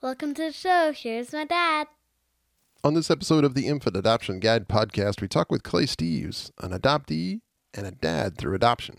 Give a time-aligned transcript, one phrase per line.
[0.00, 0.92] Welcome to the show.
[0.92, 1.88] Here's my dad.
[2.84, 6.70] On this episode of the Infant Adoption Guide podcast, we talk with Clay Steves, an
[6.70, 7.40] adoptee
[7.74, 8.98] and a dad through adoption.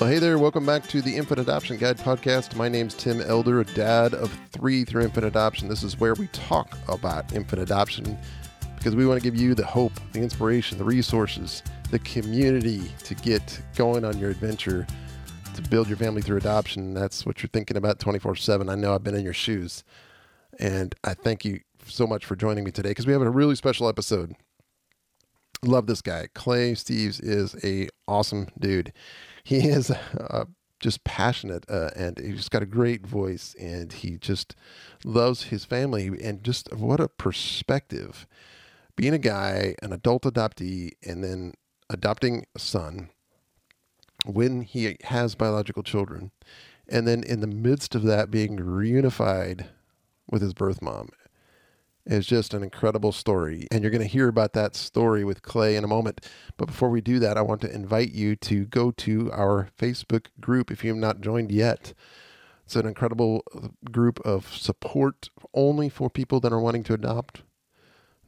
[0.00, 2.56] Well, hey there, welcome back to the Infant Adoption Guide podcast.
[2.56, 5.68] My name's Tim Elder, a dad of three through infant adoption.
[5.68, 8.16] This is where we talk about infant adoption
[8.78, 13.14] because we want to give you the hope, the inspiration, the resources, the community to
[13.16, 14.86] get going on your adventure
[15.54, 16.94] to build your family through adoption.
[16.94, 18.68] That's what you're thinking about 24 7.
[18.68, 19.84] I know I've been in your shoes.
[20.58, 23.56] And I thank you so much for joining me today because we have a really
[23.56, 24.34] special episode.
[25.64, 26.28] Love this guy.
[26.34, 28.92] Clay Steves is a awesome dude.
[29.42, 30.44] He is uh,
[30.78, 34.54] just passionate uh, and he's got a great voice and he just
[35.04, 38.26] loves his family and just what a perspective
[38.96, 41.54] being a guy, an adult adoptee, and then
[41.90, 43.10] adopting a son
[44.24, 46.30] when he has biological children,
[46.88, 49.66] and then in the midst of that being reunified
[50.30, 51.10] with his birth mom
[52.06, 53.66] is just an incredible story.
[53.70, 56.26] And you're going to hear about that story with Clay in a moment.
[56.56, 60.26] But before we do that, I want to invite you to go to our Facebook
[60.40, 61.92] group if you have not joined yet.
[62.64, 67.42] It's an incredible uh, group of support only for people that are wanting to adopt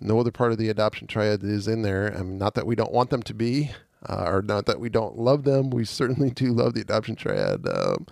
[0.03, 2.07] no other part of the adoption triad is in there.
[2.07, 3.71] And not that we don't want them to be,
[4.09, 5.71] uh, or not that we don't love them.
[5.71, 8.07] We certainly do love the adoption triad, um,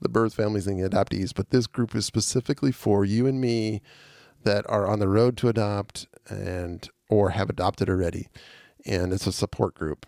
[0.00, 1.32] the birth families and the adoptees.
[1.34, 3.82] But this group is specifically for you and me
[4.44, 8.28] that are on the road to adopt and or have adopted already.
[8.84, 10.06] And it's a support group.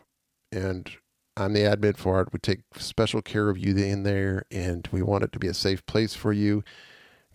[0.52, 0.90] And
[1.36, 2.32] I'm the admin for it.
[2.32, 5.54] We take special care of you in there, and we want it to be a
[5.54, 6.64] safe place for you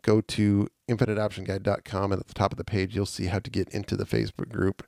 [0.04, 3.70] go to infantadoptionguide.com and at the top of the page you'll see how to get
[3.70, 4.86] into the Facebook group.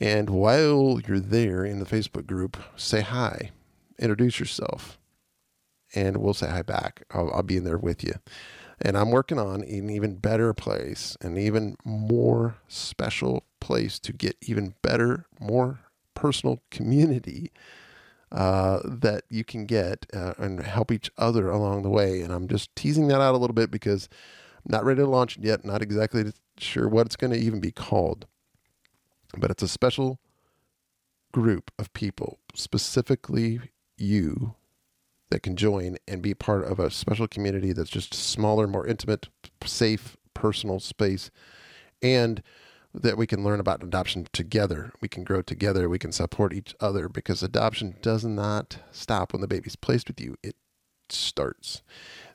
[0.00, 3.50] And while you're there in the Facebook group, say hi,
[3.98, 4.98] introduce yourself,
[5.94, 7.02] and we'll say hi back.
[7.10, 8.14] I'll, I'll be in there with you.
[8.80, 14.36] And I'm working on an even better place, an even more special place to get
[14.42, 15.80] even better, more
[16.14, 17.52] personal community
[18.32, 22.22] uh, that you can get uh, and help each other along the way.
[22.22, 24.08] And I'm just teasing that out a little bit because
[24.64, 25.64] not ready to launch yet.
[25.64, 28.26] Not exactly sure what it's going to even be called.
[29.36, 30.20] But it's a special
[31.32, 33.60] group of people, specifically
[33.96, 34.54] you,
[35.30, 39.28] that can join and be part of a special community that's just smaller, more intimate,
[39.64, 41.30] safe, personal space.
[42.02, 42.42] And
[42.94, 44.92] that we can learn about adoption together.
[45.00, 45.88] We can grow together.
[45.88, 50.20] We can support each other because adoption does not stop when the baby's placed with
[50.20, 50.36] you.
[50.42, 50.56] It
[51.08, 51.82] starts.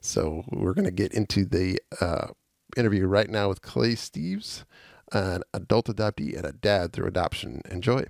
[0.02, 2.28] So we're going to get into the uh,
[2.76, 4.64] interview right now with Clay Steves,
[5.12, 7.62] an adult adoptee and a dad through adoption.
[7.70, 8.06] Enjoy.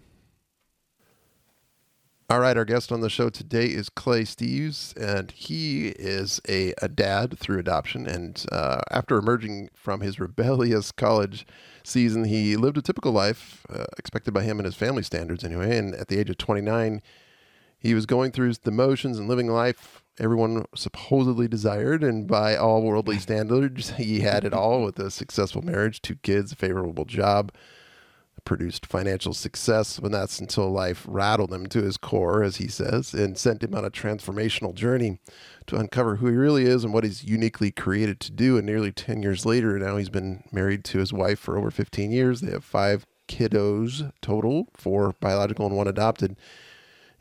[2.30, 6.74] All right, our guest on the show today is Clay Steves, and he is a,
[6.82, 8.06] a dad through adoption.
[8.06, 11.48] And uh, after emerging from his rebellious college
[11.86, 15.78] season, he lived a typical life, uh, expected by him and his family standards anyway.
[15.78, 17.02] And at the age of 29,
[17.80, 22.82] he was going through the motions and living life everyone supposedly desired, and by all
[22.82, 27.52] worldly standards, he had it all with a successful marriage, two kids, a favorable job,
[28.46, 30.00] produced financial success.
[30.00, 33.76] When that's until life rattled him to his core, as he says, and sent him
[33.76, 35.20] on a transformational journey
[35.68, 38.58] to uncover who he really is and what he's uniquely created to do.
[38.58, 42.12] And nearly 10 years later, now he's been married to his wife for over 15
[42.12, 42.42] years.
[42.42, 46.38] They have five kiddos total, four biological and one adopted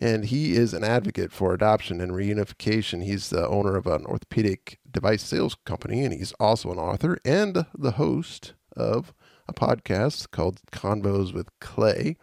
[0.00, 3.04] and he is an advocate for adoption and reunification.
[3.04, 7.66] He's the owner of an orthopedic device sales company, and he's also an author and
[7.76, 9.14] the host of
[9.48, 12.16] a podcast called Convos with Clay.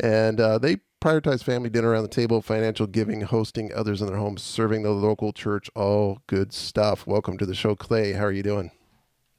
[0.00, 4.16] And uh, they prioritize family dinner around the table, financial giving, hosting others in their
[4.16, 7.06] homes, serving the local church, all good stuff.
[7.06, 8.12] Welcome to the show, Clay.
[8.12, 8.70] How are you doing?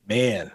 [0.08, 0.52] Man,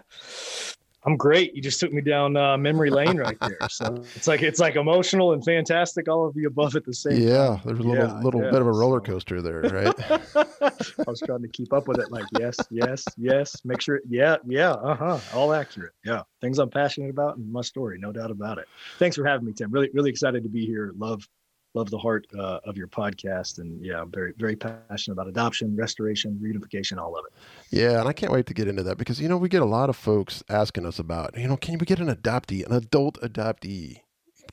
[1.05, 1.55] I'm great.
[1.55, 3.57] You just took me down uh, memory lane right there.
[3.69, 7.21] So it's like it's like emotional and fantastic, all of the above at the same.
[7.21, 7.61] Yeah, time.
[7.65, 8.51] there's a little yeah, little yeah.
[8.51, 10.11] bit of a roller coaster there, right?
[10.61, 12.11] I was trying to keep up with it.
[12.11, 13.55] Like yes, yes, yes.
[13.63, 14.01] Make sure.
[14.09, 14.71] Yeah, yeah.
[14.71, 15.19] Uh huh.
[15.33, 15.93] All accurate.
[16.03, 18.67] Yeah, things I'm passionate about and my story, no doubt about it.
[18.97, 19.71] Thanks for having me, Tim.
[19.71, 20.93] Really, really excited to be here.
[20.97, 21.27] Love
[21.73, 25.75] love the heart uh, of your podcast and yeah i'm very very passionate about adoption
[25.75, 27.33] restoration reunification all of it
[27.75, 29.65] yeah and i can't wait to get into that because you know we get a
[29.65, 33.19] lot of folks asking us about you know can we get an adoptee an adult
[33.21, 34.01] adoptee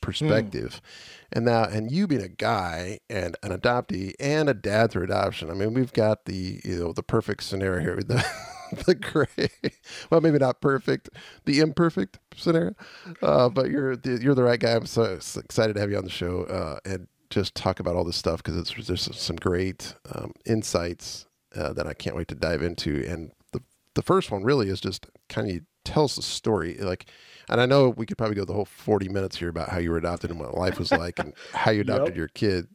[0.02, 1.28] perspective mm.
[1.32, 5.50] and now and you being a guy and an adoptee and a dad through adoption
[5.50, 8.24] i mean we've got the you know the perfect scenario here the
[8.86, 9.72] the gray
[10.10, 11.08] well maybe not perfect
[11.44, 12.74] the imperfect scenario
[13.22, 16.04] uh, but you're the, you're the right guy i'm so excited to have you on
[16.04, 20.32] the show uh, and just talk about all this stuff because there's some great um,
[20.44, 23.04] insights uh, that I can't wait to dive into.
[23.06, 23.62] And the
[23.94, 27.06] the first one really is just kind of tells the story like.
[27.48, 29.92] And I know we could probably go the whole 40 minutes here about how you
[29.92, 32.16] were adopted and what life was like and how you adopted yep.
[32.16, 32.66] your kid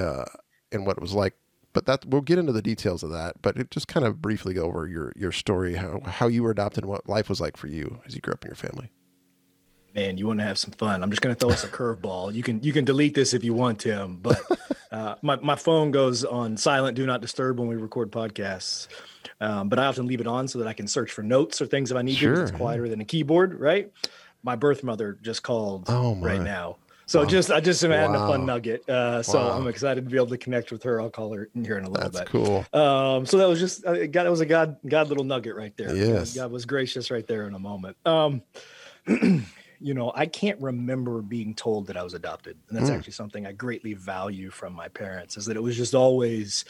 [0.00, 0.24] uh,
[0.70, 1.34] and what it was like
[1.72, 3.42] but that we'll get into the details of that.
[3.42, 6.50] But it, just kind of briefly go over your your story, how how you were
[6.50, 8.90] adopted, and what life was like for you as you grew up in your family.
[9.94, 11.02] Man, you want to have some fun.
[11.02, 12.32] I'm just going to throw us a curveball.
[12.32, 14.18] You can you can delete this if you want, Tim.
[14.18, 14.40] But
[14.92, 18.86] uh, my my phone goes on silent, do not disturb when we record podcasts.
[19.40, 21.66] Um, but I often leave it on so that I can search for notes or
[21.66, 22.36] things if I need sure.
[22.36, 22.42] to.
[22.42, 23.90] It's quieter than a keyboard, right?
[24.42, 26.76] My birth mother just called oh right now.
[27.10, 27.26] So wow.
[27.26, 28.26] just I just am adding wow.
[28.26, 28.88] a fun nugget.
[28.88, 29.58] Uh, so wow.
[29.58, 31.00] I'm excited to be able to connect with her.
[31.00, 32.28] I'll call her here in a little That's bit.
[32.28, 32.64] cool.
[32.72, 34.28] Um, so that was just uh, God.
[34.28, 35.92] It was a God God little nugget right there.
[35.92, 36.36] Yes.
[36.36, 37.96] God was gracious right there in a moment.
[38.06, 38.42] Um,
[39.08, 42.96] you know, I can't remember being told that I was adopted, and that's mm.
[42.96, 45.36] actually something I greatly value from my parents.
[45.36, 46.64] Is that it was just always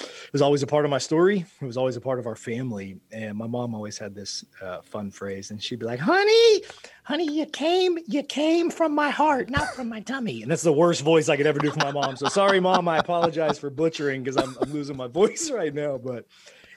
[0.00, 1.44] it was always a part of my story.
[1.60, 2.98] It was always a part of our family.
[3.10, 6.62] And my mom always had this uh, fun phrase, and she'd be like, "Honey,
[7.04, 10.72] honey, you came, you came from my heart, not from my tummy." And that's the
[10.72, 12.16] worst voice I could ever do for my mom.
[12.16, 12.88] So sorry, mom.
[12.88, 15.98] I apologize for butchering because I'm, I'm, losing my voice right now.
[15.98, 16.26] But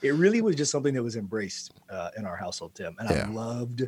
[0.01, 2.95] it really was just something that was embraced uh, in our household, Tim.
[2.99, 3.27] And yeah.
[3.27, 3.83] I loved,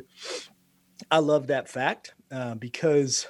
[1.10, 3.26] I loved that fact uh, because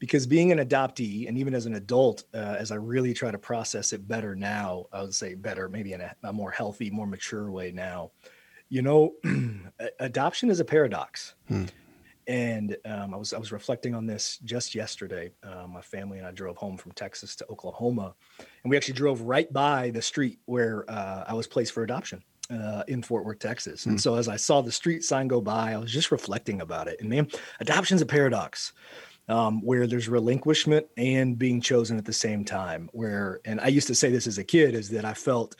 [0.00, 3.38] because being an adoptee and even as an adult uh, as i really try to
[3.38, 7.06] process it better now i would say better maybe in a, a more healthy more
[7.06, 8.10] mature way now
[8.68, 9.12] you know
[10.00, 11.66] adoption is a paradox hmm.
[12.26, 15.32] and um, I was I was reflecting on this just yesterday.
[15.42, 18.14] Uh, my family and I drove home from Texas to Oklahoma,
[18.62, 22.22] and we actually drove right by the street where uh, I was placed for adoption
[22.50, 23.86] uh, in Fort Worth, Texas.
[23.86, 23.98] And hmm.
[23.98, 27.00] so as I saw the street sign go by, I was just reflecting about it.
[27.00, 27.28] And man,
[27.60, 28.72] adoption's a paradox
[29.30, 32.90] um, where there's relinquishment and being chosen at the same time.
[32.92, 35.54] Where, and I used to say this as a kid, is that I felt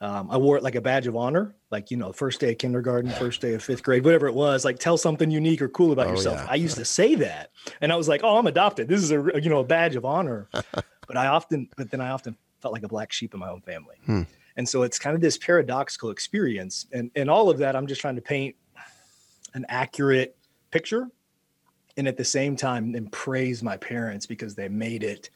[0.00, 2.58] um, I wore it like a badge of honor, like you know, first day of
[2.58, 4.64] kindergarten, first day of fifth grade, whatever it was.
[4.64, 6.38] Like tell something unique or cool about oh, yourself.
[6.38, 6.46] Yeah.
[6.50, 7.50] I used to say that,
[7.80, 8.88] and I was like, "Oh, I'm adopted.
[8.88, 12.10] This is a you know a badge of honor." but I often, but then I
[12.10, 14.22] often felt like a black sheep in my own family, hmm.
[14.56, 16.86] and so it's kind of this paradoxical experience.
[16.92, 18.54] And and all of that, I'm just trying to paint
[19.54, 20.36] an accurate
[20.70, 21.08] picture
[21.96, 25.30] and at the same time and praise my parents because they made it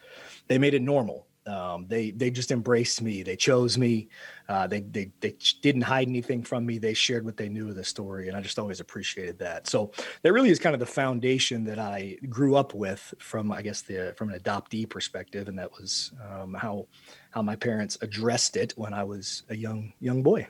[0.49, 1.27] they made it normal.
[1.47, 3.23] Um, they they just embraced me.
[3.23, 4.09] They chose me.
[4.49, 6.79] Uh, they, they they didn't hide anything from me.
[6.79, 9.67] They shared what they knew of the story and i just always appreciated that.
[9.67, 9.91] So
[10.23, 13.83] that really is kind of the foundation that i grew up with from i guess
[13.83, 16.87] the from an adoptee perspective and that was um, how
[17.31, 20.47] how my parents addressed it when i was a young young boy.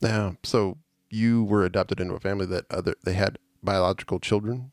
[0.00, 0.78] Yeah so
[1.08, 4.72] you were adopted into a family that other they had biological children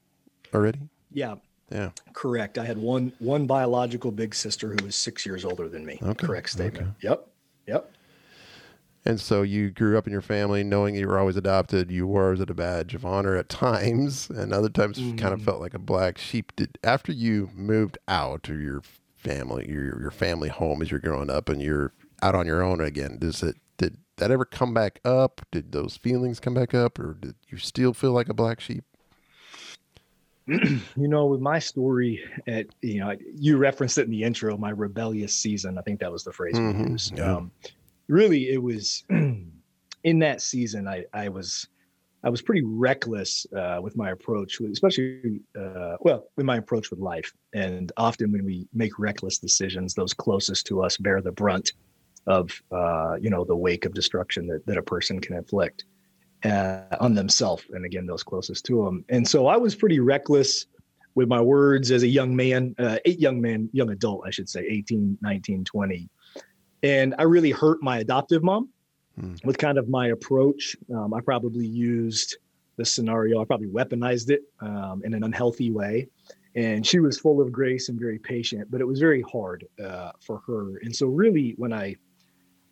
[0.53, 0.79] already?
[1.11, 1.35] Yeah.
[1.71, 1.89] Yeah.
[2.13, 2.57] Correct.
[2.57, 6.00] I had one one biological big sister who was six years older than me.
[6.01, 6.27] Okay.
[6.27, 6.89] Correct statement.
[6.89, 7.09] Okay.
[7.09, 7.27] Yep.
[7.67, 7.91] Yep.
[9.05, 11.91] And so you grew up in your family knowing you were always adopted.
[11.91, 15.17] You wore it a badge of honor at times, and other times mm.
[15.17, 15.45] kind of mm.
[15.45, 16.56] felt like a black sheep.
[16.56, 18.81] Did after you moved out to your
[19.17, 21.91] family, your your family home as you're growing up, and you're
[22.21, 23.17] out on your own again?
[23.19, 25.41] Does it did that ever come back up?
[25.51, 28.85] Did those feelings come back up, or did you still feel like a black sheep?
[30.48, 34.72] you know, with my story, at you know, you referenced it in the intro, my
[34.72, 35.78] rebellious season.
[35.78, 36.84] I think that was the phrase mm-hmm.
[36.84, 37.18] we used.
[37.18, 37.35] Yeah.
[37.35, 37.52] Um,
[38.07, 40.88] really, it was in that season.
[40.88, 41.68] I I was
[42.23, 47.00] I was pretty reckless uh, with my approach, especially uh, well, with my approach with
[47.00, 47.31] life.
[47.54, 51.71] And often when we make reckless decisions, those closest to us bear the brunt
[52.26, 55.85] of uh, you know the wake of destruction that that a person can inflict
[56.45, 60.68] uh, on themselves and again those closest to them and so i was pretty reckless
[61.16, 64.50] with my words as a young man uh, eight young man young adult i should
[64.50, 66.09] say 18 19 20
[66.83, 68.69] and i really hurt my adoptive mom
[69.19, 69.35] hmm.
[69.44, 70.76] with kind of my approach.
[70.94, 72.38] Um, i probably used
[72.78, 76.07] the scenario i probably weaponized it um, in an unhealthy way.
[76.56, 80.12] And she was full of grace and very patient but it was very hard uh,
[80.19, 80.80] for her.
[80.83, 81.95] And so really when i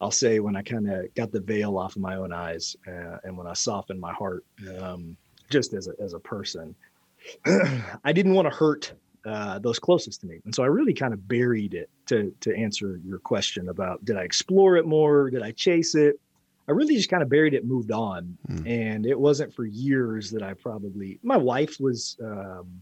[0.01, 3.17] I'll say when I kind of got the veil off of my own eyes uh,
[3.23, 4.43] and when I softened my heart,
[4.79, 5.15] um,
[5.49, 6.75] just as a, as a person,
[7.45, 8.93] I didn't want to hurt
[9.25, 10.39] uh, those closest to me.
[10.43, 14.17] And so I really kind of buried it to, to answer your question about did
[14.17, 15.29] I explore it more?
[15.29, 16.19] Did I chase it?
[16.67, 18.37] I really just kind of buried it, moved on.
[18.49, 18.67] Mm.
[18.67, 22.81] And it wasn't for years that I probably, my wife was, um,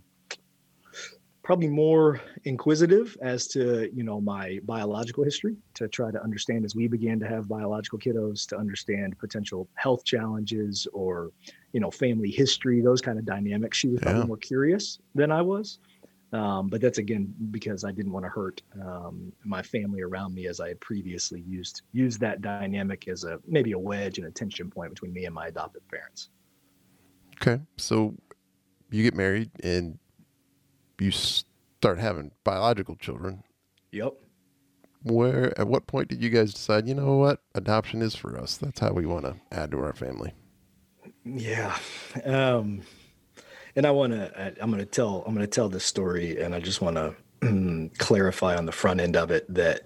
[1.49, 6.75] probably more inquisitive as to you know my biological history to try to understand as
[6.75, 11.31] we began to have biological kiddos to understand potential health challenges or
[11.73, 13.79] you know family history those kind of dynamics.
[13.79, 15.79] She was probably more curious than i was.
[16.33, 20.45] Um, but that's again because I didn't want to hurt um, my family around me
[20.45, 24.31] as I had previously used used that dynamic as a maybe a wedge and a
[24.31, 26.29] tension point between me and my adoptive parents.
[27.41, 28.13] Okay, so
[28.91, 29.97] you get married and
[31.01, 33.43] you start having biological children.
[33.91, 34.13] Yep.
[35.03, 36.87] Where at what point did you guys decide?
[36.87, 38.57] You know what, adoption is for us.
[38.57, 40.33] That's how we want to add to our family.
[41.23, 41.77] Yeah.
[42.25, 42.81] Um,
[43.75, 46.53] and I want to, I'm going to tell, I'm going to tell this story and
[46.53, 46.97] I just want
[47.41, 49.83] to clarify on the front end of it that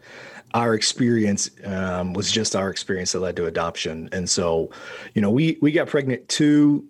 [0.54, 4.10] our experience um, was just our experience that led to adoption.
[4.12, 4.72] And so,
[5.14, 6.88] you know, we, we got pregnant two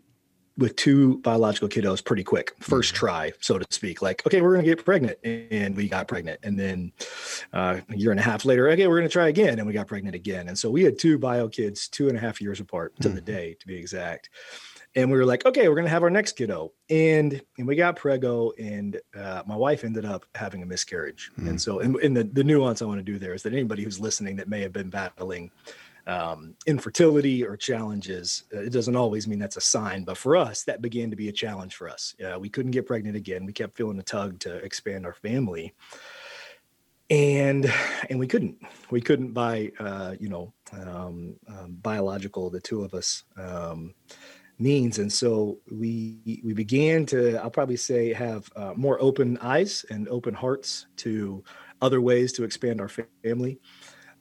[0.57, 2.95] with two biological kiddos pretty quick, 1st mm-hmm.
[2.95, 4.01] try, so to speak.
[4.01, 6.91] Like, okay, we're gonna get pregnant, and we got pregnant, and then
[7.53, 9.87] uh, a year and a half later, okay, we're gonna try again, and we got
[9.87, 10.47] pregnant again.
[10.47, 13.15] And so we had two bio kids, two and a half years apart to mm-hmm.
[13.15, 14.29] the day, to be exact
[14.95, 17.95] and we were like, okay, we're gonna have our next kiddo, and and we got
[17.95, 21.49] prego, and uh, my wife ended up having a miscarriage, mm.
[21.49, 23.83] and so and, and, the the nuance I want to do there is that anybody
[23.83, 25.51] who's listening that may have been battling
[26.07, 30.63] um, infertility or challenges, uh, it doesn't always mean that's a sign, but for us,
[30.63, 32.15] that began to be a challenge for us.
[32.23, 33.45] Uh, we couldn't get pregnant again.
[33.45, 35.73] We kept feeling a tug to expand our family,
[37.09, 37.71] and
[38.09, 38.57] and we couldn't.
[38.91, 42.49] We couldn't buy, uh, you know, um, um, biological.
[42.49, 43.23] The two of us.
[43.37, 43.93] Um,
[44.59, 49.83] means and so we we began to i'll probably say have uh, more open eyes
[49.89, 51.43] and open hearts to
[51.81, 52.89] other ways to expand our
[53.23, 53.59] family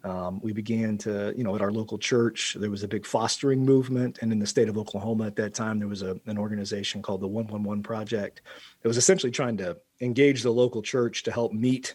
[0.05, 3.65] um, we began to you know at our local church there was a big fostering
[3.65, 4.19] movement.
[4.23, 7.21] And in the state of oklahoma at that time there was a, an organization called
[7.21, 8.43] the 111 project
[8.83, 11.95] it was essentially trying to engage the local church to help meet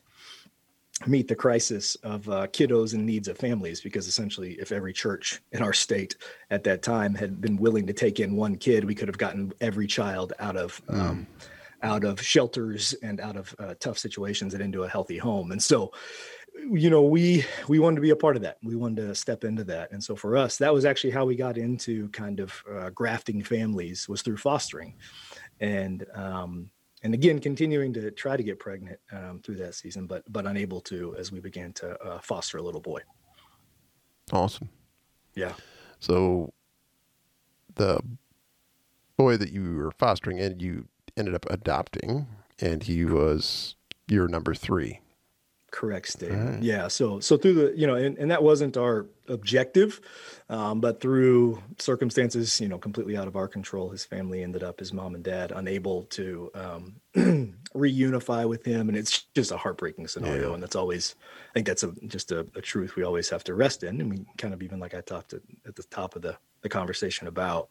[1.05, 3.81] meet the crisis of uh, kiddos and needs of families.
[3.81, 6.15] Because essentially if every church in our state
[6.49, 9.53] at that time had been willing to take in one kid we could have gotten
[9.61, 10.99] every child out of mm.
[10.99, 11.27] um,
[11.83, 15.51] out of shelters and out of uh, tough situations and into a healthy home.
[15.51, 15.91] And so
[16.71, 18.57] you know we we wanted to be a part of that.
[18.63, 19.91] We wanted to step into that.
[19.91, 23.43] And so for us that was actually how we got into kind of uh, grafting
[23.43, 24.95] families was through fostering.
[25.59, 26.69] And um,
[27.03, 30.81] and again continuing to try to get pregnant um, through that season but but unable
[30.81, 33.01] to as we began to uh, foster a little boy.
[34.31, 34.69] Awesome.
[35.35, 35.53] Yeah.
[35.99, 36.53] So
[37.75, 38.01] the
[39.17, 42.27] boy that you were fostering and you ended up adopting
[42.59, 43.75] and he was
[44.07, 45.01] your number three
[45.71, 46.55] correct statement.
[46.55, 46.63] Right.
[46.63, 46.87] Yeah.
[46.87, 49.99] So so through the you know, and, and that wasn't our objective,
[50.49, 54.79] um, but through circumstances you know completely out of our control, his family ended up
[54.79, 56.95] his mom and dad unable to um,
[57.75, 60.49] reunify with him, and it's just a heartbreaking scenario.
[60.49, 60.53] Yeah.
[60.53, 61.15] And that's always
[61.51, 64.09] I think that's a just a, a, truth we always have to rest in, and
[64.09, 67.27] we kind of even like I talked at, at the top of the the conversation
[67.27, 67.69] about.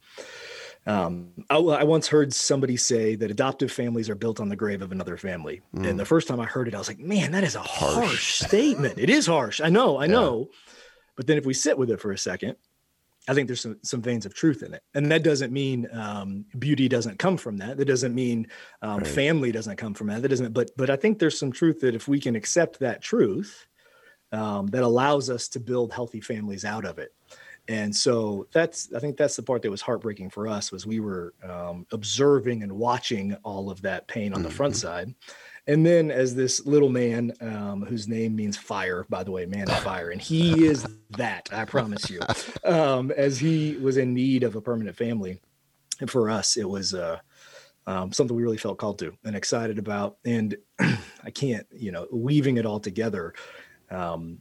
[0.87, 4.83] Um, I, I, once heard somebody say that adoptive families are built on the grave
[4.83, 5.61] of another family.
[5.75, 5.88] Mm.
[5.88, 7.95] And the first time I heard it, I was like, man, that is a harsh,
[7.95, 8.95] harsh statement.
[8.97, 9.61] It is harsh.
[9.61, 10.12] I know, I yeah.
[10.12, 10.50] know.
[11.16, 12.55] But then if we sit with it for a second,
[13.28, 14.83] I think there's some, some veins of truth in it.
[14.95, 17.78] And that doesn't mean um, beauty doesn't come from that.
[17.78, 18.47] That doesn't mean
[18.81, 19.07] um, right.
[19.07, 20.23] family doesn't come from that.
[20.23, 23.02] That doesn't, but, but I think there's some truth that if we can accept that
[23.02, 23.66] truth,
[24.31, 27.12] um, that allows us to build healthy families out of it
[27.68, 31.00] and so that's i think that's the part that was heartbreaking for us was we
[31.00, 34.87] were um, observing and watching all of that pain on the front mm-hmm.
[34.87, 35.14] side
[35.68, 39.68] and then as this little man um, whose name means fire by the way man
[39.68, 42.20] of fire and he is that i promise you
[42.64, 45.40] um, as he was in need of a permanent family
[46.00, 47.18] and for us it was uh,
[47.88, 52.06] um, something we really felt called to and excited about and i can't you know
[52.12, 53.35] weaving it all together
[53.90, 54.38] um,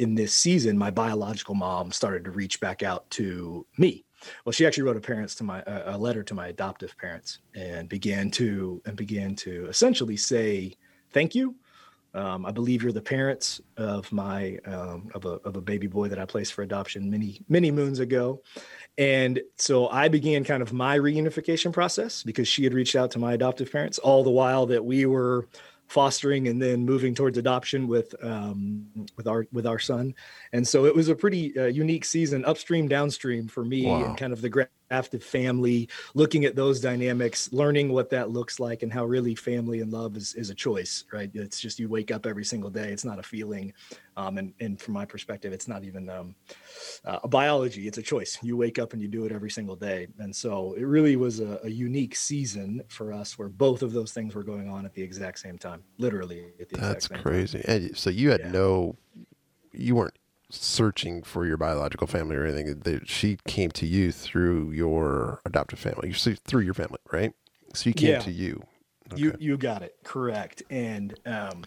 [0.00, 4.06] in this season, my biological mom started to reach back out to me.
[4.44, 7.86] Well, she actually wrote a parents to my a letter to my adoptive parents and
[7.86, 10.74] began to and began to essentially say
[11.10, 11.54] thank you.
[12.12, 16.08] Um, I believe you're the parents of my um, of a of a baby boy
[16.08, 18.42] that I placed for adoption many many moons ago,
[18.96, 23.18] and so I began kind of my reunification process because she had reached out to
[23.18, 25.46] my adoptive parents all the while that we were
[25.90, 30.14] fostering and then moving towards adoption with um, with our with our son
[30.52, 34.04] and so it was a pretty uh, unique season upstream downstream for me wow.
[34.04, 34.48] and kind of the
[34.90, 39.80] grafted family looking at those dynamics learning what that looks like and how really family
[39.82, 42.90] and love is, is a choice right it's just you wake up every single day
[42.90, 43.72] it's not a feeling
[44.16, 46.34] um, and, and from my perspective it's not even um,
[47.04, 49.76] uh, a biology it's a choice you wake up and you do it every single
[49.76, 53.92] day and so it really was a, a unique season for us where both of
[53.92, 57.76] those things were going on at the exact same time literally that's crazy time.
[57.76, 58.50] and so you had yeah.
[58.50, 58.96] no
[59.72, 60.18] you weren't
[60.50, 62.80] searching for your biological family or anything.
[62.80, 67.32] That she came to you through your adoptive family, through your family, right?
[67.74, 68.18] So you came yeah.
[68.20, 68.62] to you.
[69.16, 71.64] You you got it correct, and um,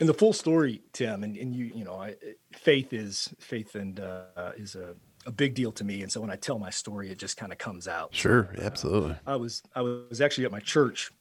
[0.00, 2.16] and the full story, Tim, and, and you you know, I,
[2.52, 6.30] faith is faith and uh, is a, a big deal to me, and so when
[6.30, 8.12] I tell my story, it just kind of comes out.
[8.12, 9.12] Sure, absolutely.
[9.12, 11.12] Uh, I was I was actually at my church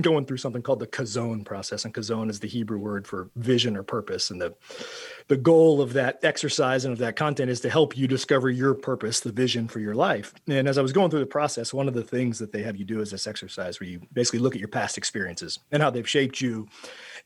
[0.00, 3.76] going through something called the Chazown process and Chazown is the hebrew word for vision
[3.76, 4.54] or purpose and the
[5.28, 8.74] the goal of that exercise and of that content is to help you discover your
[8.74, 10.34] purpose the vision for your life.
[10.48, 12.76] And as i was going through the process one of the things that they have
[12.76, 15.90] you do is this exercise where you basically look at your past experiences and how
[15.90, 16.68] they've shaped you.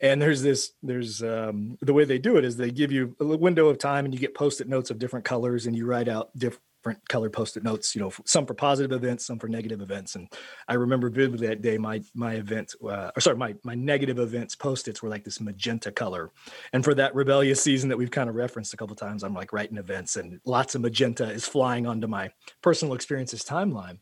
[0.01, 3.25] And there's this there's um, the way they do it is they give you a
[3.25, 6.31] window of time and you get post-it notes of different colors and you write out
[6.37, 10.15] different different color post-it notes, you know, some for positive events, some for negative events.
[10.15, 10.29] And
[10.67, 14.57] I remember vividly that day, my, my event, uh, or sorry, my, my negative events
[14.57, 16.31] post-its were like this magenta color.
[16.73, 19.53] And for that rebellious season that we've kind of referenced a couple times, I'm like
[19.53, 22.31] writing events and lots of magenta is flying onto my
[22.63, 23.99] personal experiences timeline.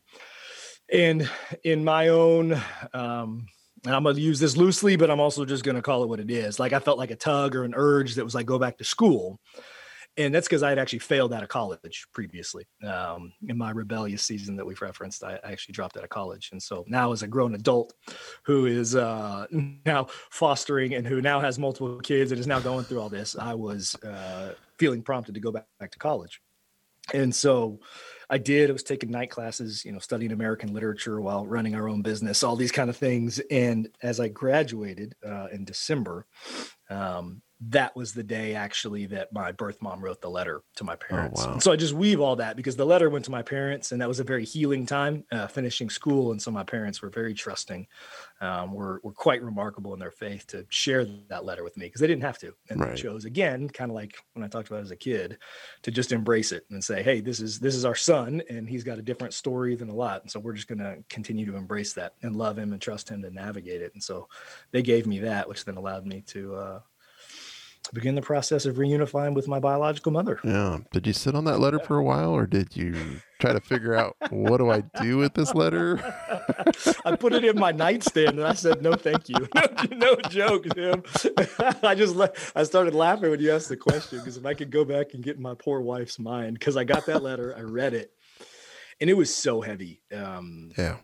[0.91, 1.29] And
[1.65, 2.53] in my own,
[2.93, 3.45] um,
[3.85, 6.09] and I'm going to use this loosely, but I'm also just going to call it
[6.09, 6.59] what it is.
[6.59, 8.83] Like I felt like a tug or an urge that was like, go back to
[8.85, 9.39] school
[10.17, 12.67] and that's because I had actually failed out of college previously.
[12.83, 16.61] Um, in my rebellious season that we've referenced, I actually dropped out of college, and
[16.61, 17.93] so now as a grown adult
[18.43, 19.45] who is uh,
[19.85, 23.35] now fostering and who now has multiple kids and is now going through all this,
[23.39, 26.41] I was uh, feeling prompted to go back, back to college,
[27.13, 27.79] and so.
[28.31, 28.69] I did.
[28.69, 32.43] I was taking night classes, you know, studying American literature while running our own business,
[32.43, 33.39] all these kind of things.
[33.49, 36.27] And as I graduated uh, in December,
[36.91, 40.93] um, that was the day actually that my birth mom wrote the letter to my
[40.93, 41.43] oh, parents.
[41.43, 41.59] Oh, wow.
[41.59, 44.07] So I just weave all that because the letter went to my parents, and that
[44.07, 46.31] was a very healing time, uh, finishing school.
[46.31, 47.85] And so my parents were very trusting,
[48.39, 51.99] um, were were quite remarkable in their faith to share that letter with me because
[51.99, 52.95] they didn't have to, and right.
[52.95, 55.37] they chose again, kind of like when I talked about as a kid,
[55.81, 58.85] to just embrace it and say, "Hey, this is this is our son, and he's
[58.85, 61.57] got a different story than a lot, and so we're just going to continue to
[61.57, 64.29] embrace that and love him and trust him to navigate it." And so
[64.71, 66.55] they gave me that, which then allowed me to.
[66.55, 66.79] Uh,
[67.93, 70.39] begin the process of reunifying with my biological mother.
[70.43, 70.79] Yeah.
[70.91, 72.95] Did you sit on that letter for a while or did you
[73.39, 75.97] try to figure out what do I do with this letter?
[77.05, 79.47] I put it in my nightstand and I said, no, thank you.
[79.89, 81.03] No, no joke, Tim.
[81.83, 82.15] I just,
[82.55, 85.23] I started laughing when you asked the question because if I could go back and
[85.23, 88.11] get in my poor wife's mind, because I got that letter, I read it
[89.01, 90.01] and it was so heavy.
[90.13, 90.97] Um, yeah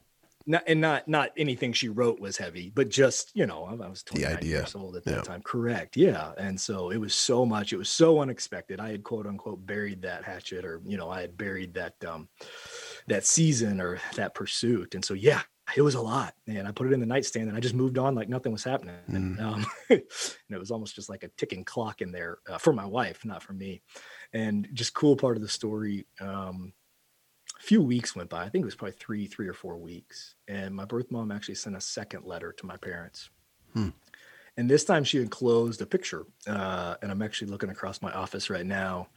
[0.47, 4.03] not and not not anything she wrote was heavy, but just you know, I was
[4.03, 5.21] 29 years old at that yeah.
[5.21, 5.41] time.
[5.41, 6.31] Correct, yeah.
[6.37, 7.73] And so it was so much.
[7.73, 8.79] It was so unexpected.
[8.79, 12.29] I had quote unquote buried that hatchet, or you know, I had buried that um
[13.07, 14.95] that season or that pursuit.
[14.95, 15.41] And so yeah,
[15.75, 16.35] it was a lot.
[16.47, 18.63] And I put it in the nightstand, and I just moved on like nothing was
[18.63, 18.95] happening.
[19.09, 19.15] Mm.
[19.15, 20.01] And, um, and
[20.49, 23.41] it was almost just like a ticking clock in there uh, for my wife, not
[23.41, 23.81] for me.
[24.33, 26.05] And just cool part of the story.
[26.19, 26.73] Um,
[27.65, 28.43] few weeks went by.
[28.43, 30.35] I think it was probably three, three or four weeks.
[30.47, 33.29] And my birth mom actually sent a second letter to my parents.
[33.73, 33.89] Hmm.
[34.55, 36.25] And this time she enclosed a picture.
[36.47, 39.07] Uh, and I'm actually looking across my office right now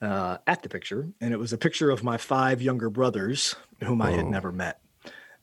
[0.00, 1.08] uh, at the picture.
[1.20, 4.80] And it was a picture of my five younger brothers whom I had never met.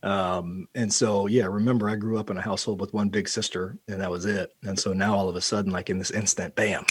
[0.01, 3.77] Um, and so, yeah, remember, I grew up in a household with one big sister,
[3.87, 4.51] and that was it.
[4.63, 6.85] And so now all of a sudden, like in this instant, bam,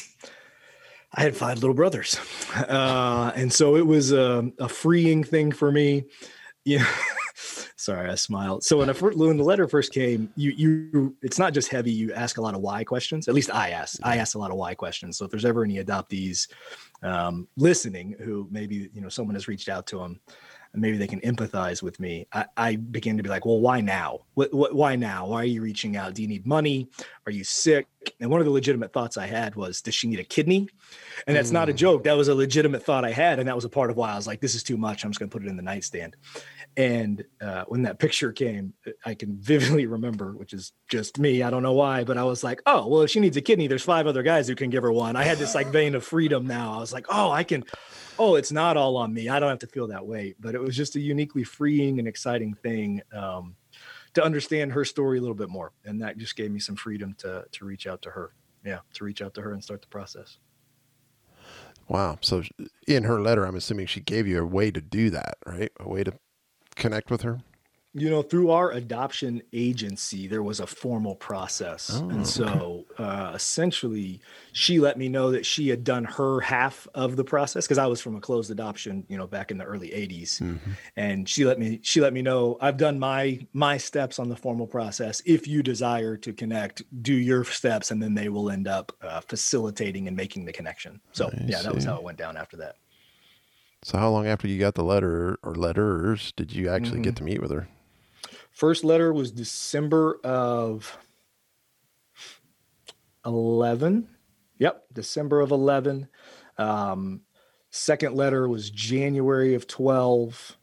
[1.15, 2.19] I had five little brothers,
[2.57, 6.05] uh, and so it was a, a, freeing thing for me.
[6.65, 6.87] Yeah,
[7.77, 8.65] sorry, I smiled.
[8.65, 11.93] So when I when the letter first came, you you it's not just heavy.
[11.93, 13.29] You ask a lot of why questions.
[13.29, 13.99] At least I ask.
[14.03, 15.19] I ask a lot of why questions.
[15.19, 16.49] So if there's ever any adoptees
[17.03, 20.21] um, listening who maybe you know someone has reached out to them
[20.81, 22.27] maybe they can empathize with me.
[22.33, 24.21] I, I begin to be like, well, why now?
[24.35, 25.27] What, what, why now?
[25.27, 26.15] Why are you reaching out?
[26.15, 26.89] Do you need money?
[27.27, 27.87] Are you sick?
[28.21, 30.69] And one of the legitimate thoughts I had was, does she need a kidney?
[31.27, 31.55] And that's mm.
[31.55, 31.77] not a mm.
[31.77, 32.05] joke.
[32.05, 33.39] That was a legitimate thought I had.
[33.39, 35.05] And that was a part of why I was like, this is too much.
[35.05, 36.17] I'm just going to put it in the nightstand.
[36.77, 38.73] And uh, when that picture came,
[39.05, 41.43] I can vividly remember, which is just me.
[41.43, 43.67] I don't know why, but I was like, oh, well, if she needs a kidney,
[43.67, 45.15] there's five other guys who can give her one.
[45.15, 46.75] I had this like vein of freedom now.
[46.75, 47.65] I was like, oh, I can,
[48.19, 49.29] oh, it's not all on me.
[49.29, 50.35] I don't have to feel that way.
[50.41, 53.55] But it was just a uniquely freeing and exciting thing um,
[54.15, 55.73] to understand her story a little bit more.
[55.85, 58.33] And that just gave me some freedom to, to reach out to her.
[58.65, 60.39] Yeah, to reach out to her and start the process.
[61.89, 62.19] Wow.
[62.21, 62.45] So
[62.87, 65.73] in her letter, I'm assuming she gave you a way to do that, right?
[65.81, 66.15] A way to
[66.77, 67.41] connect with her?
[67.95, 71.91] You know, through our adoption agency, there was a formal process.
[71.93, 73.05] Oh, and so okay.
[73.05, 77.67] uh, essentially, she let me know that she had done her half of the process
[77.67, 80.41] because I was from a closed adoption, you know, back in the early 80s.
[80.41, 80.71] Mm-hmm.
[80.97, 84.37] And she let me she let me know I've done my my steps on the
[84.37, 85.21] formal process.
[85.27, 89.21] If you desire to connect, do your steps and then they will end up uh,
[89.21, 90.99] facilitating and making the connection.
[91.13, 91.65] So, I yeah, see.
[91.65, 92.77] that was how it went down after that.
[93.85, 97.03] So how long after you got the letter or letters did you actually mm-hmm.
[97.03, 97.69] get to meet with her?
[98.51, 100.99] First letter was December of
[103.25, 104.09] 11.
[104.59, 106.09] Yep, December of 11.
[106.59, 107.23] Um,
[107.71, 110.57] second letter was January of 12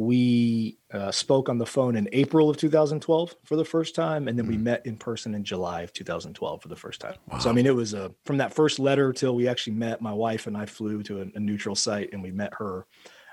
[0.00, 4.38] we uh, spoke on the phone in April of 2012 for the first time, and
[4.38, 4.64] then we hmm.
[4.64, 7.16] met in person in July of 2012 for the first time.
[7.30, 7.38] Wow.
[7.38, 10.00] So I mean, it was a from that first letter till we actually met.
[10.00, 12.86] My wife and I flew to a, a neutral site, and we met her.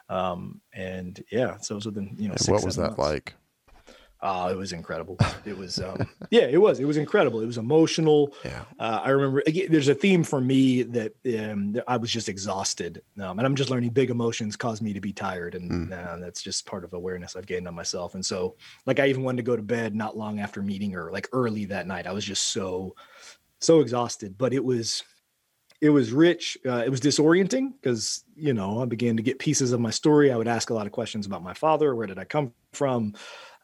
[0.10, 2.36] Um, and yeah, so it was within you know.
[2.36, 2.99] Six, what was that months.
[2.99, 3.34] like?
[4.21, 5.17] Oh, it was incredible.
[5.45, 6.80] It was, um, yeah, it was.
[6.80, 7.39] It was incredible.
[7.41, 8.34] It was emotional.
[8.43, 8.63] Yeah.
[8.80, 13.03] Uh, I remember again, there's a theme for me that um, I was just exhausted,
[13.21, 15.91] um, and I'm just learning big emotions cause me to be tired, and mm.
[15.91, 18.15] uh, that's just part of awareness I've gained on myself.
[18.15, 18.56] And so,
[18.88, 21.65] like, I even wanted to go to bed not long after meeting her, like early
[21.65, 22.08] that night.
[22.08, 22.95] I was just so,
[23.60, 25.03] so exhausted, but it was,
[25.80, 26.58] it was rich.
[26.65, 30.32] Uh, it was disorienting because you know I began to get pieces of my story.
[30.32, 31.93] I would ask a lot of questions about my father.
[31.93, 33.13] Where did I come from?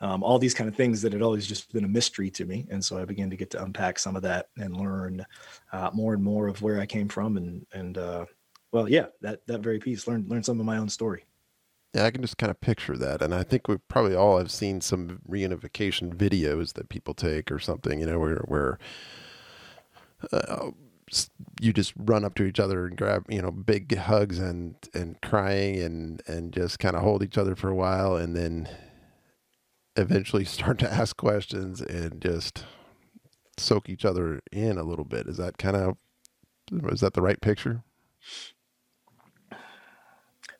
[0.01, 2.65] Um, all these kind of things that had always just been a mystery to me.
[2.69, 5.25] And so I began to get to unpack some of that and learn
[5.71, 7.38] uh, more and more of where I came from.
[7.38, 8.25] And, and, uh,
[8.71, 11.25] well, yeah, that, that very piece, learn, learn some of my own story.
[11.93, 13.21] Yeah, I can just kind of picture that.
[13.21, 17.60] And I think we probably all have seen some reunification videos that people take or
[17.60, 18.79] something, you know, where, where,
[20.32, 20.71] uh,
[21.62, 25.21] you just run up to each other and grab you know big hugs and and
[25.21, 28.67] crying and and just kind of hold each other for a while and then
[29.95, 32.65] eventually start to ask questions and just
[33.58, 35.27] soak each other in a little bit.
[35.27, 35.97] Is that kind of
[36.91, 37.84] is that the right picture?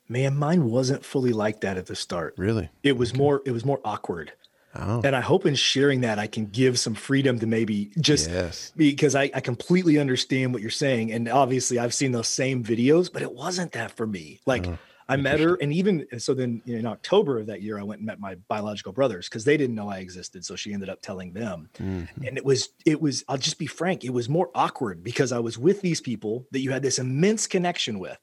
[0.08, 2.34] Man, mine wasn't fully like that at the start.
[2.36, 2.68] Really?
[2.82, 3.18] It was okay.
[3.18, 4.32] more it was more awkward.
[4.76, 5.00] Oh.
[5.04, 8.72] And I hope in sharing that I can give some freedom to maybe just yes.
[8.76, 11.12] because I, I completely understand what you're saying.
[11.12, 14.40] And obviously I've seen those same videos, but it wasn't that for me.
[14.46, 14.76] Like oh.
[15.08, 18.06] I met her, and even so, then in October of that year, I went and
[18.06, 20.44] met my biological brothers because they didn't know I existed.
[20.44, 22.26] So she ended up telling them, mm-hmm.
[22.26, 23.24] and it was it was.
[23.28, 26.60] I'll just be frank, it was more awkward because I was with these people that
[26.60, 28.18] you had this immense connection with,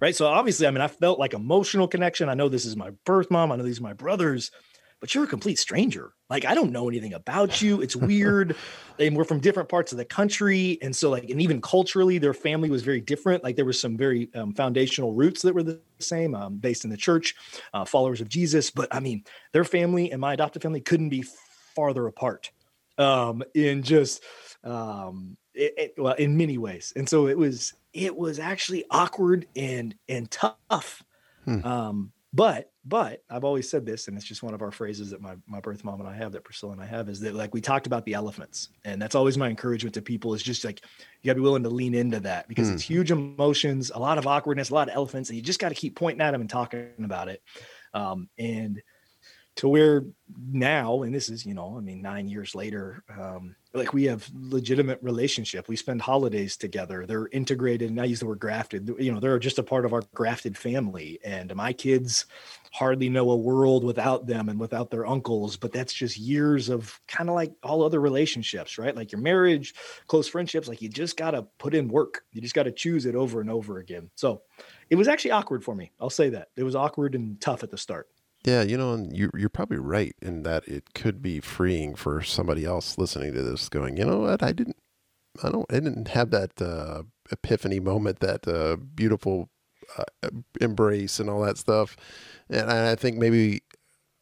[0.00, 0.14] right?
[0.14, 2.28] So obviously, I mean, I felt like emotional connection.
[2.28, 3.50] I know this is my birth mom.
[3.50, 4.50] I know these are my brothers,
[5.00, 6.12] but you're a complete stranger.
[6.28, 7.80] Like I don't know anything about you.
[7.80, 8.56] It's weird.
[8.98, 10.78] and we're from different parts of the country.
[10.82, 13.44] And so like, and even culturally, their family was very different.
[13.44, 16.90] Like there was some very um, foundational roots that were the same, um, based in
[16.90, 17.34] the church,
[17.72, 18.70] uh, followers of Jesus.
[18.70, 21.24] But I mean, their family and my adopted family couldn't be
[21.74, 22.50] farther apart
[22.98, 24.22] um, in just,
[24.64, 26.92] um, it, it, well, in many ways.
[26.96, 31.02] And so it was, it was actually awkward and, and tough.
[31.44, 31.64] Hmm.
[31.64, 35.20] Um, but but I've always said this, and it's just one of our phrases that
[35.20, 37.54] my my birth mom and I have, that Priscilla and I have, is that like
[37.54, 40.82] we talked about the elephants, and that's always my encouragement to people is just like
[41.22, 42.74] you got to be willing to lean into that because mm.
[42.74, 45.70] it's huge emotions, a lot of awkwardness, a lot of elephants, and you just got
[45.70, 47.42] to keep pointing at them and talking about it.
[47.94, 48.82] Um, and
[49.56, 50.04] to where
[50.50, 54.28] now, and this is, you know, I mean, nine years later, um, like we have
[54.34, 55.68] legitimate relationship.
[55.68, 57.06] We spend holidays together.
[57.06, 58.94] They're integrated, and I use the word grafted.
[58.98, 61.18] You know, they're just a part of our grafted family.
[61.24, 62.26] And my kids
[62.72, 65.56] hardly know a world without them and without their uncles.
[65.56, 68.94] But that's just years of kind of like all other relationships, right?
[68.94, 69.74] Like your marriage,
[70.06, 70.68] close friendships.
[70.68, 72.22] Like you just got to put in work.
[72.32, 74.10] You just got to choose it over and over again.
[74.14, 74.42] So
[74.90, 75.92] it was actually awkward for me.
[76.00, 78.08] I'll say that it was awkward and tough at the start.
[78.48, 82.22] Yeah, you know, and you, you're probably right in that it could be freeing for
[82.22, 84.76] somebody else listening to this, going, you know what, I didn't,
[85.42, 89.50] I don't, I didn't have that uh, epiphany moment, that uh, beautiful
[89.98, 90.30] uh,
[90.62, 91.94] embrace and all that stuff,
[92.48, 93.60] and I think maybe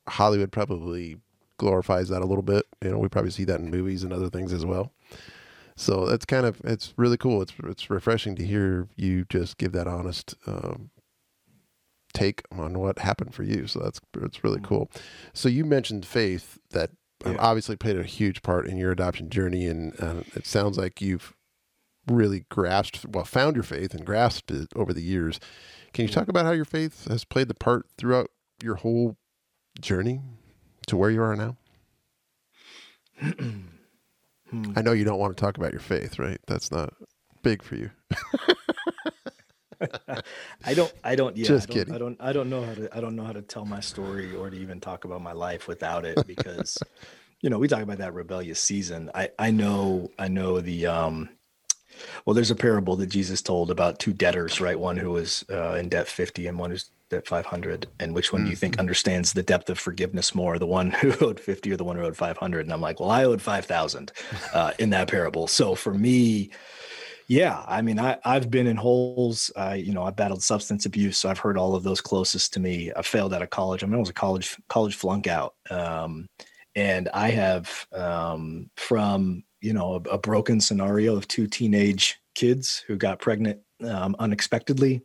[0.08, 1.18] Hollywood probably
[1.58, 2.64] glorifies that a little bit.
[2.82, 4.92] You know, we probably see that in movies and other things as well.
[5.76, 7.42] So it's kind of it's really cool.
[7.42, 10.90] It's it's refreshing to hear you just give that honest um,
[12.16, 13.66] take on what happened for you.
[13.66, 14.66] So that's it's really mm-hmm.
[14.66, 14.90] cool.
[15.34, 16.90] So you mentioned faith that
[17.24, 17.38] um, yeah.
[17.40, 19.94] obviously played a huge part in your adoption journey, and
[20.34, 21.34] it sounds like you've
[22.06, 25.40] really grasped, well, found your faith and grasped it over the years.
[25.92, 28.30] Can you talk about how your faith has played the part throughout
[28.62, 29.16] your whole
[29.80, 30.20] journey
[30.86, 31.56] to where you are now?
[34.76, 36.38] I know you don't want to talk about your faith, right?
[36.46, 36.94] That's not
[37.42, 37.90] big for you.
[40.64, 40.92] I don't.
[41.04, 41.36] I don't.
[41.36, 41.46] Yeah.
[41.46, 41.94] Just I don't, kidding.
[41.94, 42.16] I don't.
[42.20, 42.96] I don't know how to.
[42.96, 45.68] I don't know how to tell my story or to even talk about my life
[45.68, 46.78] without it because,
[47.40, 49.10] you know, we talk about that rebellious season.
[49.14, 49.30] I.
[49.38, 50.10] I know.
[50.18, 50.86] I know the.
[50.86, 51.28] Um.
[52.24, 54.78] Well, there's a parable that Jesus told about two debtors, right?
[54.78, 57.86] One who was uh, in debt fifty and one who's debt five hundred.
[58.00, 58.46] And which one mm-hmm.
[58.46, 58.80] do you think mm-hmm.
[58.80, 62.04] understands the depth of forgiveness more, the one who owed fifty or the one who
[62.04, 62.66] owed five hundred?
[62.66, 64.12] And I'm like, well, I owed five thousand
[64.52, 65.46] uh, in that parable.
[65.46, 66.50] So for me
[67.28, 69.50] yeah, I mean, I I've been in holes.
[69.56, 72.60] I you know I battled substance abuse, so I've heard all of those closest to
[72.60, 72.92] me.
[72.96, 73.82] I failed out of college.
[73.82, 76.28] I mean, I was a college college flunk out, um,
[76.76, 82.84] and I have um, from you know a, a, broken scenario of two teenage kids
[82.86, 85.02] who got pregnant um, unexpectedly,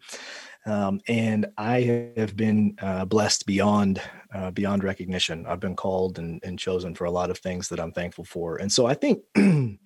[0.67, 3.99] um, and I have been uh, blessed beyond
[4.31, 5.47] uh, beyond recognition.
[5.47, 8.57] I've been called and, and chosen for a lot of things that I'm thankful for,
[8.57, 9.23] and so I think.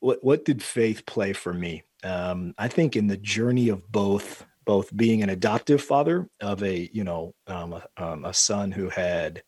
[0.00, 1.82] what what did faith play for me?
[2.04, 6.90] Um, I think in the journey of both both being an adoptive father of a
[6.92, 9.42] you know um, um, a, son who had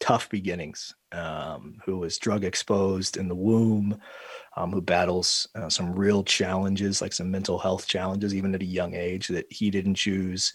[0.00, 3.98] tough beginnings, um, who was drug exposed in the womb,
[4.56, 8.66] um, who battles uh, some real challenges like some mental health challenges even at a
[8.66, 10.52] young age that he didn't choose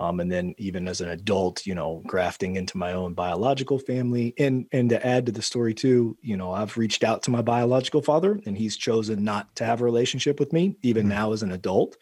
[0.00, 4.34] um, and then even as an adult you know grafting into my own biological family.
[4.38, 7.42] And and to add to the story too you know i've reached out to my
[7.42, 11.10] biological father and he's chosen not to have a relationship with me even mm-hmm.
[11.10, 11.96] now as an adult.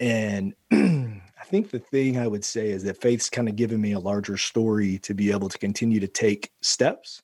[0.00, 3.92] And i think the thing i would say is that faith's kind of given me
[3.92, 7.22] a larger story to be able to continue to take steps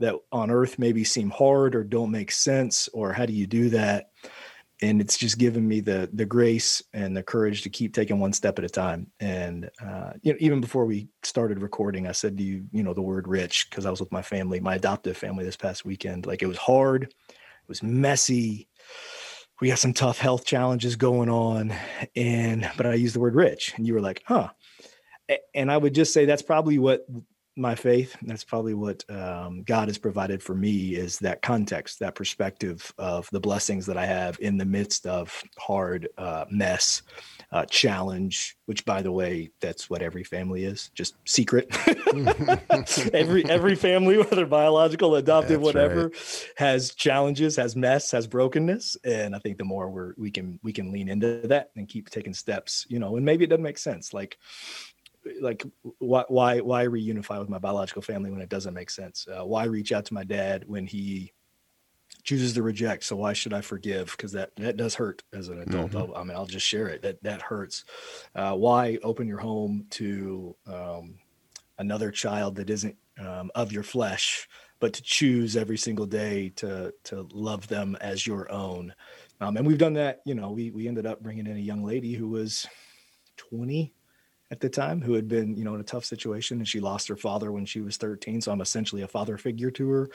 [0.00, 3.70] that on earth maybe seem hard or don't make sense or how do you do
[3.70, 4.10] that
[4.82, 8.32] and it's just given me the the grace and the courage to keep taking one
[8.32, 9.10] step at a time.
[9.20, 12.92] And uh, you know, even before we started recording, I said to you, you know,
[12.92, 16.26] the word rich because I was with my family, my adoptive family, this past weekend.
[16.26, 18.68] Like it was hard, it was messy.
[19.60, 21.72] We got some tough health challenges going on,
[22.16, 24.48] and but I used the word rich, and you were like, huh.
[25.54, 27.06] And I would just say that's probably what
[27.56, 32.14] my faith that's probably what um, god has provided for me is that context that
[32.14, 37.02] perspective of the blessings that i have in the midst of hard uh, mess
[37.52, 41.68] uh, challenge which by the way that's what every family is just secret
[43.12, 46.46] every every family whether biological adoptive that's whatever right.
[46.56, 50.72] has challenges has mess has brokenness and i think the more we're we can we
[50.72, 53.78] can lean into that and keep taking steps you know and maybe it doesn't make
[53.78, 54.38] sense like
[55.40, 55.64] like
[55.98, 59.26] why why why reunify with my biological family when it doesn't make sense?
[59.28, 61.32] Uh, why reach out to my dad when he
[62.22, 63.04] chooses to reject?
[63.04, 64.12] So why should I forgive?
[64.12, 65.92] Because that that does hurt as an adult.
[65.92, 66.16] Mm-hmm.
[66.16, 67.02] I mean, I'll just share it.
[67.02, 67.84] That that hurts.
[68.34, 71.18] Uh, why open your home to um,
[71.78, 74.48] another child that isn't um, of your flesh,
[74.80, 78.94] but to choose every single day to to love them as your own?
[79.40, 80.20] Um, and we've done that.
[80.24, 82.66] You know, we we ended up bringing in a young lady who was
[83.36, 83.92] twenty
[84.52, 87.08] at the time who had been, you know, in a tough situation and she lost
[87.08, 88.42] her father when she was 13.
[88.42, 90.10] So I'm essentially a father figure to her.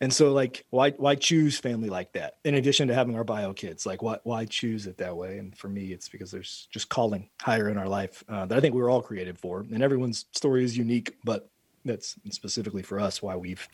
[0.00, 2.38] And so like why why choose family like that?
[2.42, 5.36] In addition to having our bio kids, like why why choose it that way?
[5.36, 8.60] And for me, it's because there's just calling higher in our life uh, that I
[8.62, 9.60] think we were all created for.
[9.60, 11.50] And everyone's story is unique, but
[11.84, 13.68] that's specifically for us why we've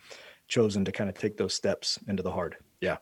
[0.48, 2.56] chosen to kind of take those steps into the hard.
[2.80, 2.96] Yeah.